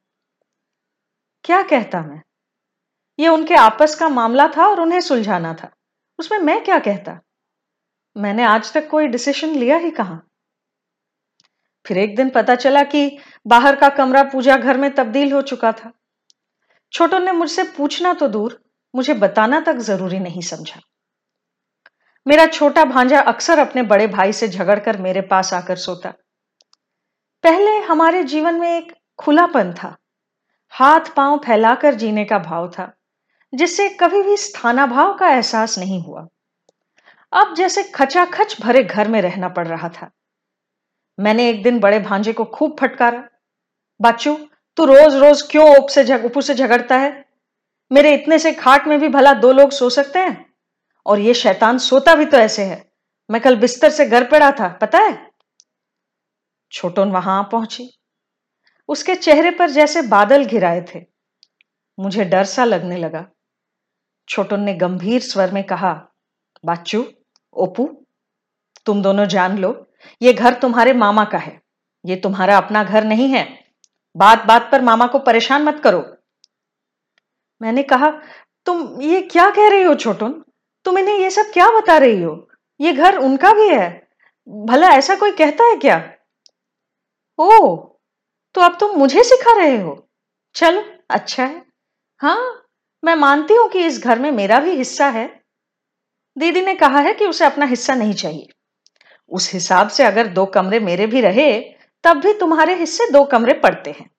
क्या 1.44 1.62
कहता 1.62 2.00
मैं? 2.02 2.20
ये 3.18 3.28
उनके 3.28 3.54
आपस 3.54 3.94
का 3.94 4.08
मामला 4.08 4.46
था 4.48 4.66
और 4.66 4.80
उन्हें 4.80 5.00
सुलझाना 5.00 5.54
था। 5.54 5.70
उसमें 6.18 6.38
मैं 6.38 6.62
क्या 6.64 6.78
कहता? 6.78 7.18
मैंने 8.16 8.44
आज 8.44 8.72
तक 8.72 8.88
कोई 8.88 9.06
डिसीशन 9.06 9.48
लिया 9.48 9.76
ही 9.76 9.90
कहा? 9.90 10.20
फिर 11.86 11.98
एक 11.98 12.16
दिन 12.16 12.30
पता 12.30 12.54
चला 12.54 12.82
कि 12.82 13.18
बाहर 13.46 13.76
का 13.76 13.88
कमरा 13.88 14.22
पूजा 14.22 14.56
घर 14.56 14.76
में 14.76 14.94
तब्दील 14.94 15.32
हो 15.32 15.42
चुका 15.42 15.72
था। 15.72 15.92
छोटो 16.92 17.18
ने 17.18 17.32
मुझसे 17.32 17.62
पूछना 17.62 18.14
तो 18.14 18.28
दूर, 18.28 18.62
मुझे 18.94 19.14
बताना 19.14 19.60
तक 19.60 19.76
ज़रूरी 19.76 20.18
नहीं 20.18 20.40
समझा। 20.40 20.80
मेरा 22.26 22.46
छोटा 22.46 22.84
भांजा 22.84 23.20
अक्सर 23.20 23.58
अपने 23.58 23.82
बड़े 23.82 24.06
भाई 24.06 24.32
से 24.32 24.48
झगड़कर 24.48 24.98
मेरे 24.98 25.20
पास 25.20 25.54
आकर 25.54 25.76
सोता। 25.76 26.10
पहले 27.44 27.78
हमारे 27.78 28.24
जीवन 28.24 28.54
में 28.54 28.78
एक 28.78 28.92
खुलापन 29.18 29.72
था। 29.72 29.96
हाथ 30.70 31.00
पाँव 31.16 31.38
फैलाकर 31.38 31.94
जीने 31.94 32.24
का 32.24 32.38
भाव 32.38 32.70
था, 32.70 32.92
जिससे 33.54 33.88
कभी 33.88 34.22
भी 34.22 34.36
स्थानाभाव 34.36 35.14
का 35.14 35.28
एहसास 35.28 35.78
नहीं 35.78 36.02
हुआ। 36.02 36.26
अब 37.32 37.54
जैसे 37.54 37.82
खचाखच 37.82 38.60
भरे 38.60 38.84
घर 38.84 39.08
में 39.08 39.22
रहना 39.22 39.48
पड़ 39.48 39.68
रहा 39.68 39.88
था। 39.88 40.10
मैंने 41.20 41.50
एक 41.50 41.62
दिन 41.62 41.80
बड़े 41.80 41.98
भांजे 42.00 42.32
को 42.32 42.44
खूब 42.44 42.76
फटकारा। 42.80 43.28
बच्चू, 44.02 44.48
तू 44.76 44.84
रोज 44.84 45.14
रोज 45.14 45.42
क्यों 45.42 45.78
ओप 45.78 45.88
से 45.88 46.04
झग 46.04 46.24
उपू 46.24 46.40
से 46.40 46.54
झगड़ता 46.54 46.96
है? 46.96 47.24
मेरे 47.92 48.14
इतने 48.14 48.38
से 48.38 48.52
खाट 48.52 48.86
में 48.86 49.00
भी 49.00 49.08
भला 49.08 49.32
दो 49.32 49.52
लोग 49.52 49.70
सो 49.70 49.90
सकते 49.90 50.18
हैं? 50.18 50.54
और 51.06 51.18
ये 51.18 51.34
शैतान 51.34 51.78
सोता 51.78 52.14
भी 52.14 52.24
तो 52.24 52.36
ऐसे 52.36 52.64
है। 52.64 52.92
मैं 53.30 53.42
कल 53.42 53.56
बिस्तर 53.56 53.90
से 53.90 54.06
घर 54.06 54.24
पड़ा 54.24 54.50
था, 54.50 54.68
पता 54.68 54.98
है? 54.98 55.30
छोटोन 56.72 57.12
वहाँ 57.12 57.48
पहुँची। 57.52 57.98
उसके 58.88 59.14
चेहरे 59.14 59.50
पर 59.50 59.70
जैसे 59.70 60.02
बादल 60.02 60.44
घिराए 60.44 60.86
थे। 60.94 61.06
मुझे 62.00 62.24
डर 62.24 62.44
सा 62.44 62.64
लगने 62.64 62.96
लगा। 62.96 63.26
छोटन 64.28 64.60
ने 64.60 64.74
गंभीर 64.74 65.20
स्वर 65.20 65.50
में 65.50 65.64
कहा 65.64 66.08
बाचू 66.64 67.12
ओपू, 67.52 68.06
तुम 68.86 69.02
दोनों 69.02 69.26
जान 69.26 69.58
लो, 69.58 69.86
ये 70.22 70.32
घर 70.32 70.54
तुम्हारे 70.54 70.92
मामा 70.92 71.24
का 71.24 71.38
है। 71.38 71.60
ये 72.04 72.16
तुम्हारा 72.16 72.56
अपना 72.56 72.84
घर 72.84 73.04
नहीं 73.04 73.28
है। 73.28 73.64
बात 74.16 74.44
बात 74.46 74.68
पर 74.72 74.80
मामा 74.80 75.06
को 75.06 75.18
परेशान 75.18 75.62
मत 75.62 75.80
करो। 75.84 76.16
मैंने 77.62 77.82
कहा, 77.82 78.10
तुम 78.66 79.02
ये 79.02 79.20
क्या 79.20 79.50
कह 79.50 79.68
रही 79.68 79.82
हो 79.82 79.94
छोटुन? 79.94 80.44
तुम 80.84 80.98
इन्हें 80.98 81.18
ये 81.18 81.30
सब 81.30 81.42
क्या 81.42 81.80
बता 81.80 81.98
रही 81.98 82.22
हो? 82.22 82.48
ये 82.80 82.92
घर 82.92 83.16
उनका 83.16 83.52
भी 83.52 83.68
है। 83.68 84.08
भला 84.48 84.88
ऐसा 84.88 85.16
कोई 85.16 85.32
कहता 85.32 85.64
है 85.64 85.76
क्या? 85.76 86.12
ओ 87.38 87.76
तो 88.54 88.60
अब 88.60 88.76
तुम 88.80 88.98
मुझे 88.98 89.22
सिखा 89.24 89.56
रहे 89.56 89.78
हो। 89.78 90.08
चलो 90.54 90.84
अच्छा 91.10 91.44
है। 91.44 91.62
हाँ 92.18 92.66
मैं 93.04 93.14
मानती 93.14 93.54
हूँ 93.54 93.68
कि 93.68 93.86
इस 93.86 94.04
घर 94.04 94.18
में 94.18 94.30
मेरा 94.32 94.60
भी 94.60 94.70
हिस्सा 94.70 95.08
है। 95.08 95.39
दीदी 96.36 96.60
ने 96.60 96.74
कहा 96.74 97.00
है 97.00 97.14
कि 97.14 97.26
उसे 97.26 97.44
अपना 97.44 97.66
हिस्सा 97.66 97.94
नहीं 97.94 98.14
चाहिए। 98.14 98.48
उस 99.30 99.52
हिसाब 99.52 99.88
से 99.88 100.04
अगर 100.04 100.26
दो 100.26 100.46
कमरे 100.46 100.80
मेरे 100.80 101.06
भी 101.06 101.20
रहे, 101.20 101.60
तब 102.04 102.16
भी 102.16 102.32
तुम्हारे 102.34 102.74
हिस्से 102.74 103.10
दो 103.10 103.24
कमरे 103.24 103.54
पड़ते 103.54 103.90
हैं। 103.90 104.10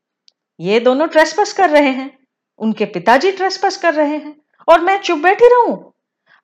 ये 0.60 0.80
दोनों 0.80 1.08
ट्रेसपस 1.08 1.54
कर 1.54 1.70
रहे 1.70 1.90
हैं। 1.90 2.20
उनके 2.60 2.86
पिताजी 2.86 3.32
ट्रेसपस 3.32 3.78
कर 3.78 3.94
रहे 3.94 4.18
हैं। 4.18 4.36
और 4.68 4.82
मैं 4.82 4.98
चुप 5.02 5.20
बैठी 5.20 5.48
रहूँ? 5.48 5.94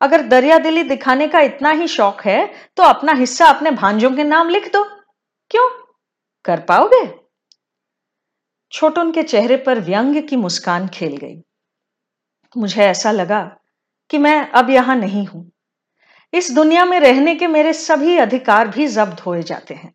अगर 0.02 0.22
दरिया 0.22 0.58
दिली 0.58 0.84
दिखाने 0.84 1.28
का 1.28 1.40
इतना 1.40 1.70
ही 1.72 1.88
शौक 1.88 2.22
है 2.22 2.46
तो 2.78 2.84
अपना 2.84 3.14
हिस्सा 3.14 3.46
अपने 3.46 3.72
भांजों 3.72 4.12
के 4.12 4.24
नाम 4.24 4.50
लिख 4.50 4.72
दो। 4.74 4.84
क्यों? 5.52 5.70
कर 6.46 6.60
पाओगे? 6.60 7.06
छोटन 8.72 9.12
के 9.12 9.24
चेहरे 9.24 9.58
पर 9.58 9.80
व्यंग 9.80 10.22
की 10.24 10.36
मुस्कान 10.36 10.88
खेल 10.88 11.18
गई। 11.18 11.42
मुझे 12.58 12.82
ऐसा 12.82 13.12
लगा 13.12 13.42
कि 14.10 14.18
मैं 14.18 14.40
अब 14.52 14.70
यहाँ 14.70 14.96
नहीं 14.96 15.26
हूँ। 15.26 15.52
इस 16.34 16.52
दुनिया 16.52 16.86
में 16.86 17.00
रहने 17.00 17.36
के 17.36 17.48
मेरे 17.48 17.74
सभी 17.74 18.18
अधिकार 18.18 18.68
भी 18.68 18.88
जब्त 18.88 19.26
हो 19.26 19.42
जाते 19.42 19.74
हैं। 19.74 19.94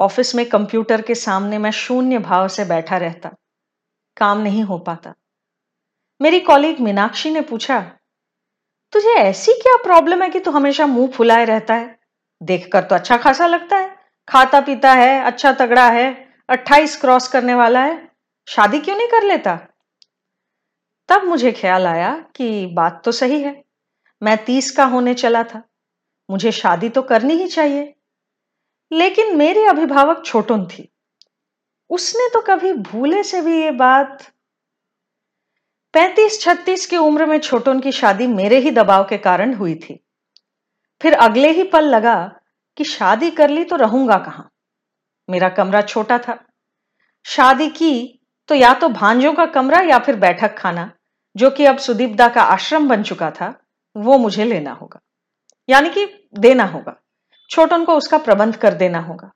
ऑफ़िस 0.00 0.34
में 0.34 0.44
कंप्यूटर 0.48 1.02
के 1.02 1.14
सामने 1.14 1.58
मैं 1.58 1.70
शून्य 1.70 2.18
भाव 2.18 2.48
से 2.48 2.64
बैठा 2.64 2.96
रहता, 2.96 3.30
काम 4.16 4.38
नहीं 4.38 4.62
हो 4.62 4.78
पाता। 4.78 5.14
मेरी 6.20 6.40
कॉलीग 6.40 6.80
मीनाक्षी 6.80 7.30
ने 7.30 7.40
पूछा, 7.40 7.80
तुझे 8.92 9.14
ऐसी 9.14 9.52
क्या 9.52 9.76
प्रॉब्लम 9.76 10.22
है 10.22 10.28
कि 10.30 10.40
तू 10.40 10.50
हमेशा 10.50 10.86
मुँह 10.86 11.10
फुलाए 11.10 11.44
रहता 11.44 11.74
है? 11.74 11.98
देखकर 12.40 12.84
तो 12.84 12.94
अच्छा 12.94 13.16
खासा 13.16 13.46
लगता 13.46 13.76
है। 13.76 13.96
खाता 14.28 14.60
पीता 14.60 14.92
है 14.92 15.20
अच्छा 15.24 15.52
तगड़ा 15.52 15.88
है, 15.90 16.28
अट्ठाईस 16.48 17.00
क्रॉस 17.00 17.28
करने 17.28 17.54
वाला 17.54 17.84
है। 17.84 18.08
शादी 18.48 18.80
क्यों 18.80 18.96
नहीं 18.96 19.08
कर 19.08 19.22
लेता? 19.22 19.56
तब 21.08 21.24
मुझे 21.24 21.52
ख्याल 21.52 21.86
आया 21.86 22.14
कि 22.36 22.66
बात 22.66 23.02
तो 23.04 23.12
सही 23.12 23.42
है। 23.42 23.63
मैं 24.22 24.44
तीस 24.44 24.70
का 24.70 24.84
होने 24.84 25.14
चला 25.14 25.42
था। 25.42 25.62
मुझे 26.30 26.52
शादी 26.52 26.88
तो 26.88 27.02
करनी 27.02 27.34
ही 27.34 27.48
चाहिए। 27.48 27.94
लेकिन 28.92 29.36
मेरी 29.36 29.64
अभिभावक 29.64 30.22
छोटन 30.26 30.66
थी। 30.66 30.92
उसने 31.90 32.28
तो 32.28 32.40
कभी 32.40 32.72
भूले 32.72 33.22
से 33.22 33.42
भी 33.42 33.62
ये 33.62 33.70
बात 33.70 34.32
पैंतीस 35.92 36.40
छत्तीस 36.40 36.86
की 36.86 36.96
उम्र 36.96 37.26
में 37.26 37.38
छोटन 37.38 37.80
की 37.80 37.92
शादी 37.92 38.26
मेरे 38.26 38.58
ही 38.58 38.70
दबाव 38.70 39.04
के 39.04 39.18
कारण 39.18 39.54
हुई 39.54 39.74
थी। 39.74 40.04
फिर 41.02 41.14
अगले 41.14 41.50
ही 41.50 41.64
पल 41.64 41.84
लगा 41.84 42.40
कि 42.76 42.84
शादी 42.84 43.30
कर 43.30 43.50
ली 43.50 43.64
तो 43.64 43.76
रहूँगा 43.76 44.18
कहाँ? 44.18 44.50
मेरा 45.30 45.48
कमरा 45.48 45.82
छोटा 45.82 46.18
था। 46.18 46.44
शादी 47.24 47.68
की 47.68 48.20
तो 48.48 48.54
या 48.54 48.74
तो 48.74 48.88
भांजों 48.88 49.34
का 49.34 49.46
कमरा 49.46 49.80
या 49.80 49.98
फिर 49.98 50.16
बैठक 50.16 50.58
खाना, 50.58 50.92
जो 51.36 51.50
कि 51.50 51.64
अब 51.64 51.78
सुदीपदा 51.78 52.28
का 52.28 52.42
आश्रम 52.42 52.88
बन 52.88 53.02
चुका 53.02 53.30
था। 53.30 53.63
वो 53.96 54.18
मुझे 54.18 54.44
लेना 54.44 54.72
होगा। 54.72 55.00
यानी 55.68 55.90
कि 55.90 56.28
देना 56.38 56.64
होगा। 56.64 57.02
छोटन 57.50 57.84
को 57.84 57.96
उसका 57.96 58.18
प्रबंध 58.18 58.56
कर 58.56 58.74
देना 58.74 58.98
होगा। 58.98 59.32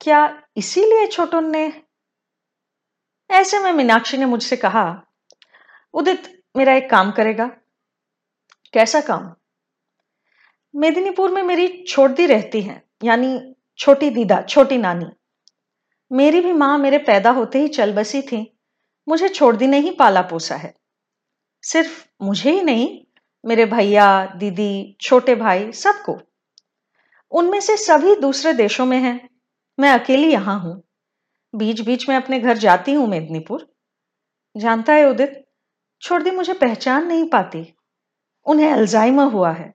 क्या 0.00 0.42
इसीलिए 0.56 1.06
छोटन 1.06 1.44
ने? 1.44 1.82
ऐसे 3.30 3.58
में 3.58 3.72
मीनाक्षी 3.72 4.16
ने 4.16 4.24
मुझसे 4.24 4.56
कहा, 4.56 5.02
उदित 5.94 6.42
मेरा 6.56 6.74
एक 6.74 6.90
काम 6.90 7.12
करेगा। 7.12 7.46
कैसा 8.72 9.00
काम? 9.00 9.34
मेदिनीपुर 10.74 11.30
में 11.30 11.42
मेरी 11.42 11.84
छोटी 11.88 12.26
रहती 12.26 12.62
हैं, 12.62 12.82
यानी 13.04 13.54
छोटी 13.78 14.10
दीदा, 14.10 14.42
छोटी 14.42 14.78
नानी। 14.78 15.06
मेरी 16.12 16.40
भी 16.40 16.52
माँ 16.52 16.78
मेरे 16.78 16.98
पैदा 16.98 17.30
होते 17.30 17.58
ही 17.58 17.68
चल 17.68 17.92
बसी 17.92 18.22
थी। 18.22 18.58
मुझे 19.08 19.28
छोड़ 19.28 19.56
दी 19.56 19.66
नहीं, 19.66 19.96
पाला 19.96 20.22
पोसा 20.22 20.56
है। 20.56 20.74
सिर्फ़ 21.62 22.06
मुझे 22.22 22.50
ही 22.50 22.62
नहीं 22.62 23.01
मेरे 23.44 23.64
भैया, 23.64 24.26
दीदी, 24.26 24.96
छोटे 25.00 25.34
भाई 25.34 25.72
सबको। 25.72 26.20
उनमें 27.30 27.60
से 27.60 27.76
सभी 27.76 28.16
दूसरे 28.16 28.52
देशों 28.52 28.86
में 28.86 28.98
हैं। 28.98 29.30
मैं 29.80 29.90
अकेली 29.90 30.32
यहाँ 30.32 30.60
हूँ। 30.60 30.82
बीच 31.54 31.80
बीच 31.80 32.08
में 32.08 32.16
अपने 32.16 32.40
घर 32.40 32.56
जाती 32.56 32.92
हूँ 32.92 33.08
मेदनीपुर। 33.08 33.74
जानता 34.56 34.92
है 34.92 35.10
उदित, 35.10 35.46
छोड़ 36.02 36.22
दी, 36.22 36.30
मुझे 36.30 36.52
पहचान 36.52 37.06
नहीं 37.06 37.28
पाती। 37.28 37.74
उन्हें 38.46 38.72
अल्जाइमर 38.72 39.24
हुआ 39.24 39.52
है। 39.52 39.74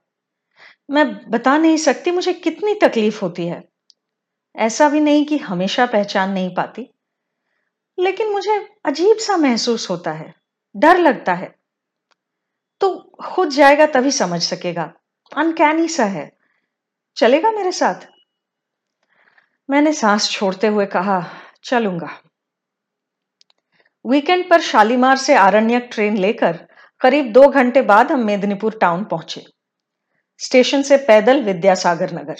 मैं 0.90 1.30
बता 1.30 1.58
नहीं 1.58 1.76
सकती 1.76 2.10
मुझे 2.10 2.32
कितनी 2.32 2.74
तकलीफ़ 2.74 3.20
होती 3.20 3.46
है। 3.46 3.68
ऐसा 4.56 4.88
भी 4.88 5.00
नहीं 5.00 5.26
कि 5.26 5.38
हमेशा 5.38 5.86
पहचान 5.86 6.30
नहीं 6.30 6.54
पाती। 6.54 6.88
लेकिन 7.98 8.32
मुझे 8.32 8.68
अजीब 8.84 9.16
सा 9.16 9.36
महसूस 9.36 9.90
होता 9.90 10.12
है। 10.12 10.34
डर 10.76 10.98
लगता 10.98 11.34
है। 11.34 11.57
तो 12.80 13.12
खुद 13.22 13.48
जाएगा 13.48 13.86
तभी 13.86 14.10
समझ 14.10 14.42
सकेगा। 14.42 14.92
अनकैनी 15.36 15.88
सा 15.88 16.04
है। 16.04 16.32
चलेगा 17.16 17.50
मेरे 17.50 17.72
साथ? 17.72 18.08
मैंने 19.70 19.92
सांस 19.92 20.30
छोड़ते 20.30 20.66
हुए 20.66 20.86
कहा, 20.86 21.30
चलूँगा। 21.64 22.10
वीकेंड 24.04 24.50
पर 24.50 24.60
शालीमार 24.60 25.16
से 25.16 25.34
आरण्यक 25.34 25.88
ट्रेन 25.92 26.16
लेकर 26.16 26.66
करीब 27.00 27.32
दो 27.32 27.48
घंटे 27.48 27.82
बाद 27.82 28.12
हम 28.12 28.24
मेदिनीपुर 28.24 28.78
टाउन 28.80 29.04
पहुँचे। 29.04 29.44
स्टेशन 30.38 30.82
से 30.82 30.96
पैदल 30.96 31.42
विद्यासागर 31.44 32.12
नगर। 32.12 32.36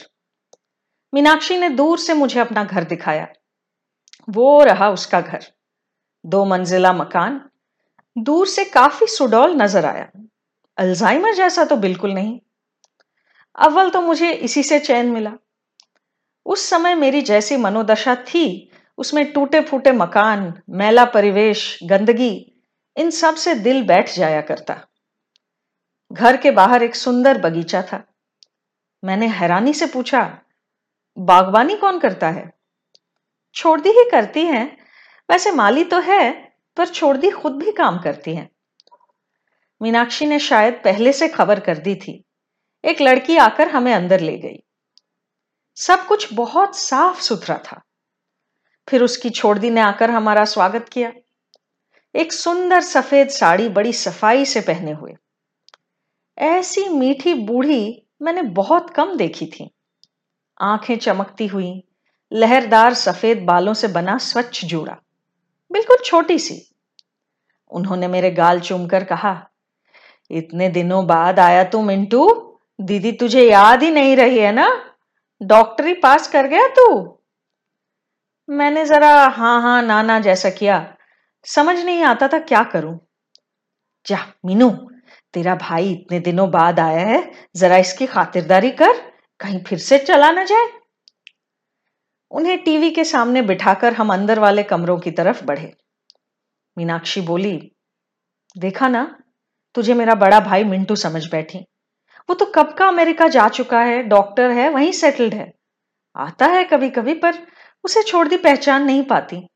मीनाक्षी 1.14 1.59
ने 1.59 1.68
दूर 1.68 1.99
से 1.99 2.14
मुझे 2.14 2.40
अपना 2.40 2.64
घर 2.64 2.85
दिखाया। 2.85 3.26
वो 4.30 4.64
रहा 4.64 4.90
उसका 4.90 5.21
घर। 5.21 5.45
दो 6.25 6.45
मंजिला 6.45 6.92
मकान। 6.92 7.50
दूर 8.18 8.47
से 8.47 8.64
काफ़ी 8.64 9.07
सुडौल 9.07 9.54
नज़र 9.54 9.85
आया। 9.85 10.27
अल्जाइमर 10.78 11.35
जैसा 11.35 11.64
तो 11.64 11.76
बिल्कुल 11.76 12.12
नहीं। 12.12 12.40
अव्वल 13.58 13.90
तो 13.90 14.00
मुझे 14.00 14.32
इसी 14.32 14.62
से 14.62 14.78
चैन 14.78 15.06
मिला। 15.06 15.32
उस 16.47 16.70
समय 16.70 16.94
मेरी 16.94 17.23
जैसी 17.23 17.56
मनोदशा 17.56 18.14
थी, 18.14 18.70
उसमें 18.99 19.32
टूटे 19.32 19.61
फूटे 19.61 19.92
मकान, 19.92 20.62
मैला 20.70 21.04
परिवेश, 21.04 21.78
गंदगी, 21.82 22.62
इन 22.97 23.11
सबसे 23.11 23.54
दिल 23.54 23.82
बैठ 23.82 24.14
जाया 24.14 24.40
करता। 24.40 24.87
घर 26.12 26.37
के 26.37 26.50
बाहर 26.50 26.82
एक 26.82 26.94
सुंदर 26.94 27.38
बगीचा 27.38 27.82
था। 27.82 28.04
मैंने 29.04 29.26
हैरानी 29.26 29.73
से 29.75 29.87
पूछा, 29.87 30.38
बागवानी 31.18 31.76
कौन 31.76 31.99
करता 31.99 32.28
है? 32.28 32.52
छोड़ 33.54 33.80
दी 33.80 33.88
ही 33.88 34.11
करती 34.11 34.42
हैं। 34.42 34.78
वैसे 35.30 35.50
माली 35.52 35.85
तो 35.85 36.00
है, 36.00 36.52
पर 36.76 36.87
छोड़ 36.87 37.16
दी 37.16 37.30
खुद 37.30 37.52
भी 37.52 37.73
काम 37.73 37.99
करती 37.99 38.35
हैं। 38.35 38.49
मीनाक्षी 39.82 40.26
ने 40.26 40.38
शायद 40.38 40.75
पहले 40.85 41.12
से 41.12 41.28
खबर 41.28 41.61
कर 41.61 41.78
दी 41.78 41.94
थी। 41.94 42.25
एक 42.85 43.00
लड़की 43.00 43.37
आकर 43.37 43.68
हमें 43.68 43.94
अंदर 43.94 44.20
ले 44.20 44.38
गई। 44.38 44.62
सब 45.76 46.06
कुछ 46.06 46.35
बहुत 46.35 46.76
साफ़ 46.76 47.20
सुथरा 47.20 47.58
था। 47.58 47.82
फिर 48.88 49.02
उसकी 49.02 49.30
छोड़दी 49.30 49.70
ने 49.70 49.80
आकर 49.80 50.11
हमारा 50.11 50.44
स्वागत 50.44 50.88
किया। 50.88 51.12
एक 52.16 52.32
सुंदर 52.32 52.80
सफ़ेद 52.80 53.28
साड़ी 53.28 53.68
बड़ी 53.68 53.92
सफ़ाई 53.92 54.44
से 54.44 54.61
पहने 54.61 54.92
हुए। 54.92 55.14
ऐसी 56.38 56.88
मीठी 56.88 57.35
बूढ़ी 57.35 58.02
मैंने 58.23 58.42
बहुत 58.42 58.90
कम 58.90 59.16
देखी 59.16 59.47
थी। 59.47 59.70
आँखें 60.61 60.99
चमकती 60.99 61.47
हुई, 61.47 61.85
लहरदार 62.32 62.94
सफ़ेद 62.94 63.38
बालों 63.38 63.75
से 63.75 63.88
बना 63.88 64.18
स्वच्छ 64.18 64.64
जूड़ा। 64.64 64.97
बिल्कुल 65.73 65.97
छोटी 66.04 66.38
सी। 66.38 66.75
उन्होंने 67.70 68.08
मेरे 68.08 68.30
गाल 68.30 68.61
चूमकर 68.61 69.04
कहा 69.04 69.50
इतने 70.30 70.68
दिनों 70.68 71.06
बाद 71.06 71.40
आया 71.40 71.64
तू 71.64 71.82
मिंटू। 71.82 72.44
दीदी 72.80 73.12
तुझे 73.12 73.50
याद 73.50 73.82
ही 73.82 73.90
नहीं 73.90 74.16
रही 74.16 74.38
है 74.38 74.52
ना? 74.52 74.94
डॉक्टरी 75.42 75.94
पास 75.94 76.28
कर 76.28 76.47
गया 76.47 76.68
तू? 76.68 77.18
मैंने 78.50 78.85
जरा 78.85 79.26
हाँ 79.26 79.62
हाँ 79.62 79.82
ना 79.82 80.02
ना 80.02 80.20
जैसा 80.20 80.50
किया। 80.50 80.97
समझ 81.44 81.85
नहीं 81.85 82.02
आता 82.02 82.28
था 82.28 82.38
क्या 82.38 82.62
करूँ। 82.62 82.99
जा, 84.06 84.18
मीनू, 84.44 84.70
तेरा 85.35 85.54
भाई 85.54 85.92
इतने 85.92 86.20
दिनों 86.20 86.50
बाद 86.50 86.80
आया 86.80 87.06
है, 87.06 87.32
जरा 87.56 87.76
इसकी 87.76 88.06
खातिरदारी 88.06 88.70
कर, 88.70 88.92
कहीं 89.40 89.64
फिर 89.64 89.78
से 89.78 89.99
चला 89.99 90.30
ना 90.30 90.44
जाए। 90.44 90.68
उन्हें 92.30 92.64
टीवी 92.64 92.90
के 92.90 93.04
सामने 93.04 93.42
बिठाकर 93.42 93.92
हम 93.92 94.12
अंदर 94.12 94.38
वाले 94.38 94.62
कमरों 94.62 94.99
की 94.99 95.11
तरफ़ 95.11 95.44
बढ़े। 95.44 95.75
मीनाक्षी 96.78 97.20
बोली, 97.20 97.73
देखा 98.58 98.88
ना 98.88 99.18
तुझे 99.75 99.94
मेरा 99.94 100.14
बड़ा 100.14 100.40
भाई 100.40 100.64
मिंटू 100.64 100.96
समझ 100.96 101.25
बैठी। 101.30 101.58
वो 102.28 102.34
तो 102.34 102.46
कब 102.46 102.72
का 102.75 102.87
अमेरिका 102.88 103.28
जा 103.28 103.48
चुका 103.48 103.80
है, 103.80 104.02
डॉक्टर 104.02 104.50
है, 104.50 104.68
वहीं 104.68 104.92
सेटल्ड 104.92 105.34
है। 105.34 105.52
आता 106.16 106.46
है 106.46 106.64
कभी 106.64 106.90
कभी 106.90 107.14
पर 107.14 107.34
उसे 107.84 108.02
छोड़ 108.02 108.26
दी 108.28 108.37
पहचान 108.37 108.84
नहीं 108.84 109.02
पाती। 109.02 109.46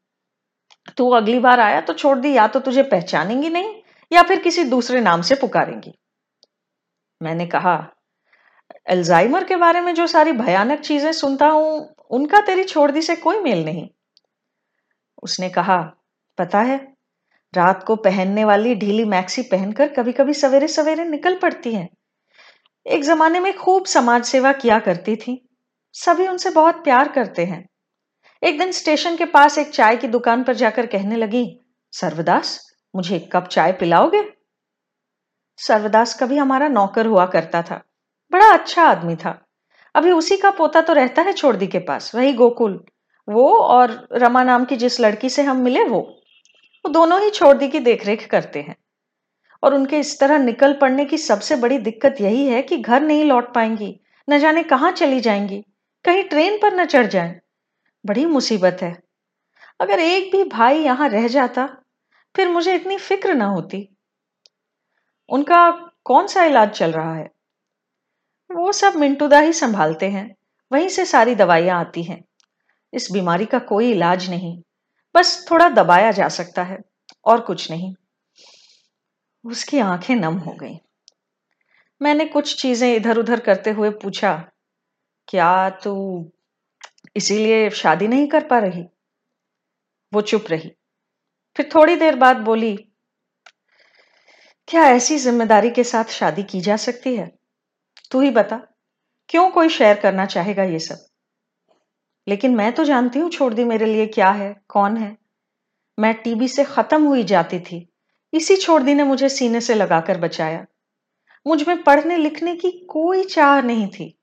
तू 0.96 1.08
अगली 1.10 1.38
बार 1.38 1.60
आया 1.60 1.80
तो 1.80 1.92
छोड़ 1.92 2.18
दी, 2.18 2.32
या 2.32 2.46
तो 2.46 2.60
तुझे 2.60 2.82
पहचानेंगी 2.82 3.50
नहीं, 3.50 3.74
या 4.10 4.22
फिर 4.22 4.40
किसी 4.40 4.64
दूसरे 4.64 5.00
नाम 5.00 5.22
से 5.22 5.34
पुकारेंगी। 5.34 5.92
मैंने 7.20 7.46
कहा 7.46 7.74
एल्जाइमर 8.90 9.44
के 9.44 9.56
बारे 9.56 9.80
में 9.80 9.94
जो 9.94 10.06
सारी 10.06 10.32
भयानक 10.32 10.80
चीज़ें 10.80 11.12
सुनता 11.12 11.46
हूँ, 11.46 11.94
उनका 12.10 12.40
तेरी 12.40 12.64
छोड़ 12.64 12.90
दी 12.90 13.02
से 13.02 13.16
कोई 13.16 13.40
मेल 13.40 13.64
नहीं। 13.64 13.88
उसने 15.22 15.48
कहा, 15.50 15.78
पता 16.38 16.60
है 16.60 16.78
रात 17.54 17.82
को 17.82 17.96
पहनने 17.96 18.44
वाली 18.44 18.74
ढीली 18.74 19.04
मैक्सी 19.04 19.42
पहनकर 19.42 19.88
कभी 19.88 20.12
कभी 20.12 20.34
सवेरे 20.34 20.68
सवेरे 20.68 21.04
निकल 21.04 21.36
पड़ती 21.36 21.74
हैं। 21.74 21.88
एक 22.86 23.04
जमाने 23.04 23.40
में 23.40 23.56
खूब 23.56 23.86
समाज 23.86 24.24
सेवा 24.24 24.52
किया 24.52 24.78
करती 24.78 25.16
थी। 25.16 25.48
सभी 25.92 26.28
उनसे 26.28 26.50
बहुत 26.50 26.74
प्यार 26.74 27.08
करते 27.08 27.44
हैं। 27.44 27.68
एक 28.42 28.58
दिन 28.58 28.72
स्टेशन 28.72 29.16
के 29.16 29.24
पास 29.24 29.58
एक 29.58 29.70
चाय 29.70 29.96
की 29.96 30.08
दुकान 30.08 30.44
पर 30.44 30.54
जाकर 30.54 30.86
कहने 30.86 31.16
लगी, 31.16 31.60
सर्वदास, 31.92 32.72
मुझे 32.96 33.16
एक 33.16 33.36
कप 33.36 33.46
चाय 33.46 33.72
पिलाओगे? 33.72 34.24
सर्वदास 35.56 36.20
कभी 36.20 36.36
हमारा 36.36 36.68
नौकर 36.68 37.06
हुआ 37.06 37.26
करता 37.26 37.62
था। 37.62 37.82
बड़ा 38.32 38.52
अच्छा 38.52 38.82
आदमी 38.82 39.16
था। 39.16 39.46
अभी 39.94 40.12
उसी 40.12 40.36
का 40.36 40.50
पोता 40.50 40.80
तो 40.80 40.92
रहता 40.92 41.22
है 41.22 41.32
छोड़दी 41.32 41.66
के 41.66 41.78
पास, 41.78 42.14
वही 42.14 42.32
गोकुल। 42.32 42.84
वो 43.28 43.58
और 43.58 44.08
रमा 44.12 44.42
नाम 44.42 44.64
की 44.64 44.76
जिस 44.76 45.00
लड़की 45.00 45.30
से 45.30 45.42
हम 45.42 45.56
मिले, 45.56 45.84
वो। 45.84 46.21
वो 46.84 46.92
दोनों 46.92 47.22
ही 47.22 47.30
छोड़दी 47.30 47.68
की 47.68 47.80
देखरेख 47.80 48.30
करते 48.30 48.62
हैं। 48.62 48.76
और 49.62 49.74
उनके 49.74 49.98
इस 49.98 50.20
तरह 50.20 50.38
निकल 50.38 50.74
पड़ने 50.74 51.04
की 51.04 51.18
सबसे 51.18 51.56
बड़ी 51.56 51.78
दिक्कत 51.78 52.14
यही 52.20 52.46
है 52.46 52.62
कि 52.62 52.76
घर 52.76 53.00
नहीं 53.00 53.24
लौट 53.24 53.54
पाएँगी, 53.54 54.00
न 54.30 54.38
जाने 54.38 54.62
कहाँ 54.62 54.92
चली 54.92 55.20
जाएँगी, 55.20 55.64
कहीं 56.04 56.24
ट्रेन 56.24 56.58
पर 56.58 56.74
न 56.74 56.84
चढ़ 56.84 57.06
जाए। 57.06 57.40
बड़ी 58.06 58.26
मुसीबत 58.26 58.78
है। 58.82 59.02
अगर 59.80 60.00
एक 60.00 60.36
भी 60.36 60.44
भाई 60.44 60.78
यहाँ 60.78 61.08
रह 61.08 61.28
जाता, 61.28 61.66
फिर 62.36 62.48
मुझे 62.48 62.74
इतनी 62.74 62.98
फ़िक्र 62.98 63.34
ना 63.34 63.46
होती। 63.46 63.96
उनका 65.28 65.70
कौन 66.04 66.26
सा 66.26 66.44
इलाज 66.44 66.70
चल 66.70 66.92
रहा 66.92 67.14
है? 67.14 67.30
वो 68.50 68.72
सब 68.72 68.96
मिंटूदा 68.96 69.40
ही 69.40 69.52
संभालते 69.52 70.10
हैं। 70.10 70.36
वहीं 70.72 70.88
से 70.88 71.04
सारी 71.04 71.34
दवाइयाँ 71.34 71.80
आती 71.80 72.02
हैं। 72.02 72.24
इस 72.94 73.08
बीमारी 73.12 73.46
का 73.46 73.58
कोई 73.58 73.90
इलाज 73.90 74.30
नहीं। 74.30 74.62
बस 75.14 75.46
थोड़ा 75.50 75.68
दबाया 75.68 76.10
जा 76.12 76.28
सकता 76.28 76.62
है, 76.62 76.78
और 77.26 77.40
कुछ 77.40 77.70
नहीं। 77.70 77.94
उसकी 79.44 79.78
आँखें 79.78 80.14
नम 80.16 80.34
हो 80.38 80.52
गई। 80.52 80.78
मैंने 82.00 82.24
कुछ 82.24 82.54
चीज़ें 82.62 82.94
इधर 82.96 83.18
उधर 83.18 83.40
करते 83.40 83.70
हुए 83.70 83.90
पूछा, 84.02 84.34
क्या 85.28 85.68
तू 85.84 85.94
इसीलिए 87.16 87.68
शादी 87.70 88.08
नहीं 88.08 88.26
कर 88.28 88.46
पा 88.48 88.58
रही? 88.58 88.84
वो 90.12 90.20
चुप 90.20 90.44
रही। 90.50 90.70
फिर 91.56 91.68
थोड़ी 91.74 91.96
देर 91.96 92.16
बाद 92.16 92.36
बोली, 92.36 92.76
क्या 94.68 94.82
ऐसी 94.88 95.18
ज़िम्मेदारी 95.18 95.70
के 95.70 95.84
साथ 95.84 96.12
शादी 96.12 96.42
की 96.42 96.60
जा 96.60 96.76
सकती 96.78 97.14
है? 97.16 97.30
तू 98.10 98.20
ही 98.20 98.30
बता, 98.30 98.56
क्यों 99.28 99.50
कोई 99.50 99.68
शेयर 99.68 100.00
करना 100.00 100.26
चाहेगा 100.26 100.62
ये 100.64 100.78
सब? 100.78 101.06
लेकिन 102.26 102.54
मैं 102.54 102.72
तो 102.72 102.84
जानती 102.84 103.18
हूँ, 103.18 103.30
छोड़ 103.30 103.54
दी 103.54 103.64
मेरे 103.64 103.86
लिए 103.86 104.06
क्या 104.06 104.30
है, 104.30 104.62
कौन 104.68 104.96
है। 104.96 105.16
मैं 105.98 106.14
टीबी 106.14 106.48
से 106.48 106.64
खत्म 106.64 107.04
हुई 107.04 107.24
जाती 107.24 107.60
थी। 107.60 107.88
इसी 108.32 108.56
छोड़ 108.56 108.82
दी 108.82 108.94
ने 108.94 109.04
मुझे 109.04 109.28
सीने 109.28 109.60
से 109.60 109.74
लगाकर 109.74 110.18
बचाया। 110.18 110.66
मुझमें 111.46 111.82
पढ़ने 111.82 112.16
लिखने 112.16 112.56
की 112.56 112.70
कोई 112.70 113.24
चाह 113.24 113.60
नहीं 113.60 113.88
थी। 113.88 114.18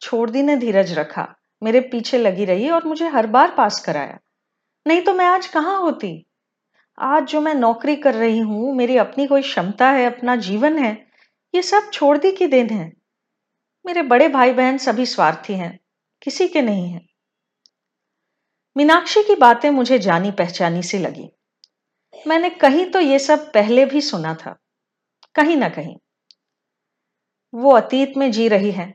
छोड़ 0.00 0.30
दी 0.30 0.42
ने 0.42 0.56
धीरज 0.56 0.92
रखा, 0.92 1.34
मेरे 1.62 1.80
पीछे 1.80 2.18
लगी 2.18 2.44
रही 2.44 2.70
और 2.70 2.84
मुझे 2.84 3.08
हर 3.08 3.26
बार 3.26 3.54
पास 3.56 3.80
कराया। 3.80 4.18
नहीं 4.86 5.02
तो 5.02 5.14
मैं 5.14 5.26
आज 5.26 5.46
कहाँ 5.46 5.80
होती? 5.80 6.26
आज 6.98 7.24
जो 7.24 7.40
मैं 7.40 7.54
नौकरी 7.54 7.96
कर 7.96 8.14
रही 8.14 8.38
हूँ, 8.38 8.74
मेरी 8.74 8.96
अपनी 8.96 9.26
कोई 9.26 9.42
क्षमता 9.42 9.90
है, 9.90 10.06
अपना 10.06 10.36
जीवन 10.36 10.78
है, 10.78 11.06
ये 11.54 11.62
सब 11.62 11.90
छोड़ 11.90 12.18
दी 12.18 12.32
की 12.32 12.46
देन 12.46 12.70
है। 12.70 12.92
मेरे 13.86 14.02
बड़े 14.02 14.28
भाई 14.28 14.52
बहन 14.52 14.78
सभी 14.78 15.06
स्वार्थी 15.06 15.54
हैं, 15.54 15.78
किसी 16.22 16.48
के 16.48 16.62
नहीं 16.62 16.88
है। 16.90 17.13
मीनाक्षी 18.76 19.22
की 19.22 19.34
बातें 19.34 19.70
मुझे 19.70 19.98
जानी 19.98 20.30
पहचानी 20.30 20.82
सी 20.82 20.98
लगी। 20.98 21.30
मैंने 22.26 22.50
कहीं 22.50 22.90
तो 22.90 23.00
ये 23.00 23.18
सब 23.18 23.52
पहले 23.52 23.86
भी 23.86 24.00
सुना 24.00 24.34
था। 24.34 24.56
कहीं 25.34 25.56
ना 25.56 25.68
कहीं। 25.68 25.96
वो 27.54 27.72
अतीत 27.72 28.16
में 28.16 28.32
जी 28.32 28.48
रही 28.48 28.70
है। 28.70 28.94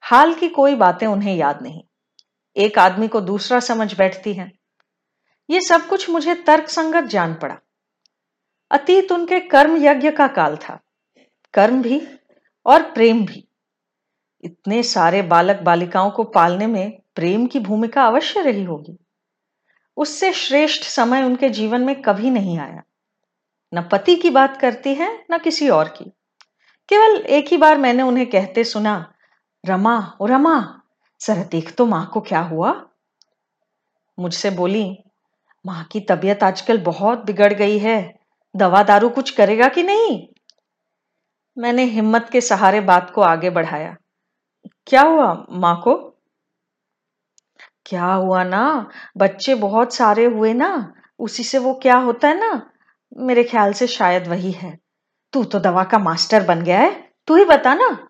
हाल 0.00 0.34
की 0.34 0.48
कोई 0.48 0.74
बातें 0.74 1.06
उन्हें 1.06 1.36
याद 1.36 1.62
नहीं। 1.62 1.82
एक 2.56 2.78
आदमी 2.78 3.08
को 3.08 3.20
दूसरा 3.20 3.60
समझ 3.60 3.98
बैठती 3.98 4.34
है। 4.34 4.52
ये 5.50 5.60
सब 5.60 5.88
कुछ 5.88 6.10
मुझे 6.10 6.34
तर्क 6.34 6.68
संगत 6.68 7.04
जान 7.04 7.34
पड़ा। 7.34 7.56
अतीत 8.70 9.12
उनके 9.12 9.40
कर्म 9.40 9.76
यज्ञ 9.76 10.10
का 10.10 10.26
काल 10.26 10.56
था। 10.56 10.80
कर्म 11.54 11.82
भी 11.82 12.06
और 12.66 12.82
प्रेम 12.82 13.26
भी। 13.26 13.48
इतने 14.44 14.82
सारे 14.82 15.22
बालक 15.22 15.56
बालिकाओं 15.56 16.10
को 16.10 16.24
पालने 16.24 16.66
में 16.66 17.02
प्रेम 17.14 17.46
की 17.46 17.60
भूमिका 17.60 18.04
अवश्य 18.04 18.42
रही 18.42 18.64
होगी। 18.64 19.03
उससे 19.96 20.32
श्रेष्ठ 20.32 20.82
समय 20.82 21.22
उनके 21.22 21.48
जीवन 21.50 21.80
में 21.80 22.02
कभी 22.02 22.30
नहीं 22.30 22.58
आया। 22.58 22.82
न 23.74 23.88
पति 23.92 24.16
की 24.16 24.30
बात 24.30 24.56
करती 24.56 24.94
है, 24.94 25.24
न 25.30 25.38
किसी 25.38 25.68
और 25.68 25.88
की। 25.88 26.04
केवल 26.88 27.16
एक 27.16 27.48
ही 27.48 27.56
बार 27.56 27.78
मैंने 27.78 28.02
उन्हें 28.02 28.30
कहते 28.30 28.64
सुना, 28.64 29.14
रमा, 29.66 30.16
ओ 30.20 30.26
रमा, 30.26 30.82
जरा 31.20 31.42
देख 31.42 31.74
तो 31.74 31.86
माँ 31.86 32.10
को 32.14 32.20
क्या 32.20 32.40
हुआ? 32.40 32.86
मुझसे 34.18 34.50
बोली, 34.50 34.98
माँ 35.66 35.84
की 35.84 36.00
तबीयत 36.00 36.42
आजकल 36.42 36.78
बहुत 36.78 37.18
बिगड़ 37.18 37.52
गई 37.52 37.78
है, 37.78 38.14
दवा 38.56 38.82
दारू 38.82 39.08
कुछ 39.08 39.30
करेगा 39.30 39.68
कि 39.68 39.82
नहीं? 39.82 40.28
मैंने 41.58 41.82
हिम्मत 41.82 42.28
के 42.32 42.40
सहारे 42.40 42.80
बात 42.80 43.10
को 43.10 43.20
आगे 43.20 43.50
बढ़ाया। 43.50 43.96
क्या 44.86 45.02
हुआ 45.02 45.46
माँ 45.50 45.80
को? 45.84 46.13
क्या 47.86 48.04
हुआ 48.04 48.44
ना? 48.44 48.90
बच्चे 49.16 49.54
बहुत 49.54 49.94
सारे 49.94 50.24
हुए 50.24 50.54
ना? 50.54 50.94
उसी 51.18 51.44
से 51.44 51.58
वो 51.58 51.74
क्या 51.74 51.96
होता 51.96 52.28
है 52.28 52.40
ना? 52.40 52.70
मेरे 53.16 53.44
ख्याल 53.44 53.72
से 53.72 53.86
शायद 53.86 54.28
वही 54.28 54.50
है। 54.50 54.78
तू 55.32 55.44
तो 55.44 55.58
दवा 55.58 55.84
का 55.84 55.98
मास्टर 55.98 56.42
बन 56.42 56.62
गया 56.62 56.80
है। 56.80 57.10
तू 57.26 57.36
ही 57.36 57.44
बता 57.44 57.74
ना। 57.74 58.08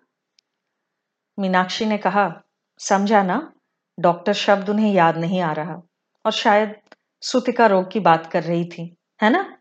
मीनाक्षी 1.39 1.85
ने 1.85 1.97
कहा, 1.97 2.41
समझा 2.79 3.23
ना, 3.23 3.53
डॉक्टर 3.99 4.33
शब्द 4.33 4.69
उन्हें 4.69 4.93
याद 4.93 5.17
नहीं 5.17 5.41
आ 5.41 5.51
रहा 5.51 5.81
और 6.25 6.31
शायद 6.31 6.75
सुतिका 7.21 7.65
रोग 7.65 7.91
की 7.91 7.99
बात 7.99 8.31
कर 8.31 8.43
रही 8.43 8.65
थी, 8.65 8.97
है 9.23 9.29
ना? 9.29 9.57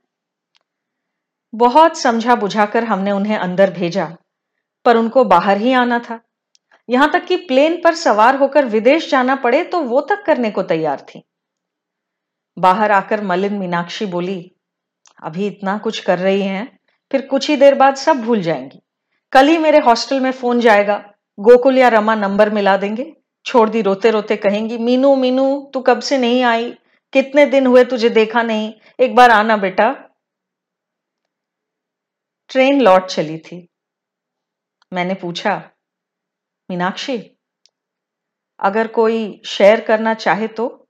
बहुत 1.55 1.97
समझा 1.97 2.35
बुझाकर 2.35 2.85
हमने 2.85 3.11
उन्हें 3.11 3.39
अंदर 3.39 3.71
भेजा, 3.71 4.17
पर 4.85 4.97
उनको 4.97 5.25
बाहर 5.25 5.57
ही 5.57 5.73
आना 5.73 5.99
था। 5.99 6.21
यहाँ 6.89 7.11
तक 7.13 7.25
कि 7.25 7.37
प्लेन 7.37 7.81
पर 7.85 7.95
सवार 7.95 8.37
होकर 8.37 8.65
विदेश 8.65 9.11
जाना 9.11 9.35
पड़े 9.37 9.63
तो 9.65 9.81
वो 9.81 10.01
तक 10.01 10.23
करने 10.27 10.51
को 10.51 10.63
तैयार 10.63 11.01
थी। 11.01 11.23
बाहर 12.57 12.93
आकर 12.93 13.23
मलिन 13.25 13.55
मीनाक्षी 13.55 14.07
बोली, 14.07 14.53
अभी 15.23 15.47
इतना 15.47 15.79
कुछ 15.79 15.99
कर 15.99 16.19
रही 16.19 16.43
हैं, 16.43 16.79
फिर 17.11 17.27
कुछ 17.27 17.51
ही 17.51 17.57
देर 17.57 17.75
बाद 17.75 17.95
सब 17.95 18.21
भूल 18.21 18.43
जाएँगी। 18.43 18.81
कल 19.33 19.49
ही 19.49 19.59
मेरे 19.59 19.79
हॉस्टल 19.79 20.21
में 20.21 20.31
फ़ोन 20.31 20.61
जाएगा। 20.61 20.97
गोकुल 21.39 21.79
या 21.79 21.89
रमा 21.89 22.15
नंबर 22.15 22.51
मिला 22.51 22.77
देंगे। 22.77 23.13
छोड़ 23.47 23.69
दी 23.71 23.83
रोते 23.83 24.11
रोते 24.11 24.37
कहेंगी, 24.37 24.79
मीनू 24.79 25.15
मीनू, 25.17 25.71
तू 25.75 25.81
कब 25.81 26.01
से 26.01 26.19
नहीं 26.19 26.43
आई? 26.43 26.71
कितने 27.13 27.47
दिन 27.47 27.67
हुए 27.67 27.85
तुझे 27.85 28.09
देखा 28.09 28.43
नहीं? 28.43 28.73
एक 29.01 29.15
बार 29.15 29.31
आना 29.31 29.57
बेटा। 29.57 29.93
ट्रेन 32.51 32.81
लौट 32.81 33.07
चली 33.07 33.39
थी। 33.39 33.69
मैंने 34.93 35.15
पूछा 35.15 35.71
मीनाक्षी, 36.71 37.37
अगर 38.61 38.89
कोई 38.89 39.43
शेयर 39.47 39.81
करना 39.81 40.15
चाहे 40.15 40.49
तो? 40.49 40.89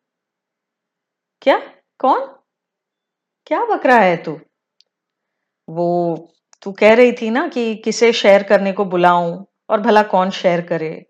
क्या? 1.43 1.59
कौन? 1.99 2.27
क्या 3.47 3.65
बक 3.65 3.87
रहा 3.87 3.99
है 3.99 4.17
तू? 4.17 4.41
वो, 5.69 6.17
तू 6.63 6.73
कह 6.73 6.95
रही 6.95 7.13
थी 7.13 7.31
ना 7.31 7.49
कि 7.49 7.77
किसे 7.77 8.13
शेयर 8.13 8.43
करने 8.43 8.73
को 8.73 8.85
बुलाऊं 8.85 9.45
और 9.71 9.81
भला 9.81 10.03
कौन 10.03 10.31
शेयर 10.31 10.67
करे? 10.67 11.07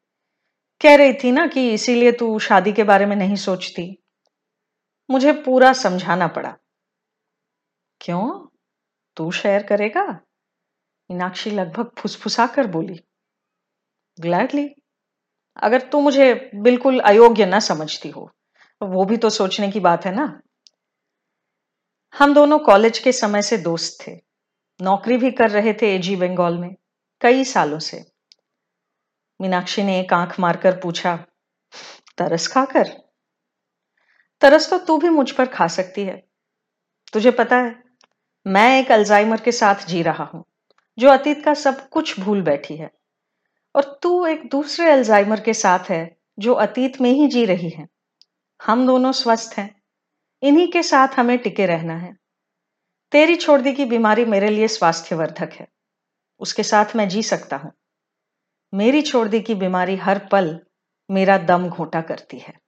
कह 0.83 0.97
रही 0.97 1.13
थी 1.13 1.33
ना 1.33 1.47
कि 1.47 1.75
इसीलिए 1.75 2.13
तू 2.13 2.39
शादी 2.39 2.73
के 2.73 2.85
बारे 2.85 3.07
में 3.07 3.17
नहीं 3.17 3.37
सोचती। 3.37 4.03
मुझे 5.11 5.33
पूरा 5.33 5.73
समझाना 5.73 6.27
पड़ा। 6.27 6.57
क्यों? 8.01 8.49
तू 9.17 9.31
शेयर 9.31 9.63
करेगा? 9.63 10.07
मीनाक्षी 11.11 11.51
लगभग 11.51 11.91
फुसफुसा 11.99 12.47
कर 12.47 12.67
बोली। 12.67 13.05
ग्लैडली 14.19 14.69
अगर 15.63 15.81
तू 15.83 16.01
मुझे 16.01 16.51
बिल्कुल 16.55 16.99
अयोग्य 17.01 17.47
ना 17.47 17.61
समझती 17.61 18.09
हो 18.09 18.31
वो 18.81 19.05
भी 19.05 19.17
तो 19.17 19.31
सोचने 19.31 19.71
की 19.71 19.81
बात 19.81 20.05
है 20.07 20.15
ना? 20.15 20.41
हम 22.15 22.35
दोनों 22.35 22.59
कॉलेज 22.59 22.99
के 22.99 23.13
समय 23.13 23.43
से 23.43 23.57
दोस्त 23.59 24.07
थे। 24.07 24.13
नौकरी 24.81 25.17
भी 25.17 25.31
कर 25.31 25.51
रहे 25.51 25.73
थे 25.73 25.95
एजी 25.95 26.17
बंगाल 26.17 26.59
में, 26.59 26.75
कई 27.21 27.45
सालों 27.45 27.79
से। 27.79 28.05
मीनाक्षी 29.41 29.83
ने 29.83 29.99
एक 30.01 30.13
आँख 30.13 30.39
मारकर 30.41 30.81
पूछा, 30.81 31.17
तरस 32.19 32.47
खाकर? 32.49 32.89
तरस 34.43 34.71
तो 34.71 34.79
तू 34.79 34.99
भी 34.99 35.09
मुझ 35.09 35.31
पर 35.31 35.47
खा 35.47 35.67
सकती 35.67 36.05
है। 36.05 36.23
तुझे 37.13 37.31
पता 37.31 37.57
है, 37.57 37.75
मैं 38.47 38.81
एक 38.81 38.93
अल्जाइमर 38.93 39.41
के 39.41 39.53
साथ 39.53 39.87
जी 39.87 40.03
रहा 40.03 40.25
हूँ, 40.25 40.45
जो 40.99 41.11
अतीत 41.11 41.45
का 41.45 41.55
सब 41.55 41.89
कुछ 41.89 42.21
भूल 42.21 42.43
बैठी 42.43 42.77
है। 42.77 42.91
और 43.75 43.99
तू 44.03 44.27
एक 44.27 44.49
दूसरे 44.49 44.91
अल्जाइमर 44.91 45.41
के 45.41 45.55
साथ 45.55 45.79
है, 45.79 46.17
जो 46.39 46.55
अतीत 46.55 47.01
में 47.01 47.11
ही 47.11 47.29
जी 47.29 47.45
रही 47.45 47.69
है। 47.69 47.89
हम 48.67 48.87
दोनों 48.87 49.13
स्वस्थ 49.13 49.59
हैं। 49.59 49.83
इन्हीं 50.43 50.73
के 50.73 50.83
साथ 50.83 51.09
हमें 51.09 51.39
टिके 51.39 51.67
रहना 51.67 51.97
है। 51.97 52.17
तेरी 53.13 53.37
छोड़ 53.37 53.61
दी 53.61 53.73
की 53.73 53.85
बीमारी 53.85 54.25
मेरे 54.25 54.49
लिए 54.49 54.69
स्वास्थ्यवर्धक 54.69 55.53
है। 55.53 55.69
उसके 56.41 56.63
साथ 56.63 56.97
मैं 56.97 57.09
जी 57.09 57.23
सकता 57.23 57.57
हूँ। 57.57 57.73
मेरी 58.75 59.03
छोड़ 59.03 59.29
दी 59.29 59.41
की 59.41 59.55
बीमारी 59.55 59.97
हर 59.97 60.19
पल 60.33 60.61
मेरा 61.11 61.39
दम 61.39 61.69
घोटा 61.69 62.01
करती 62.01 62.39
है। 62.39 62.64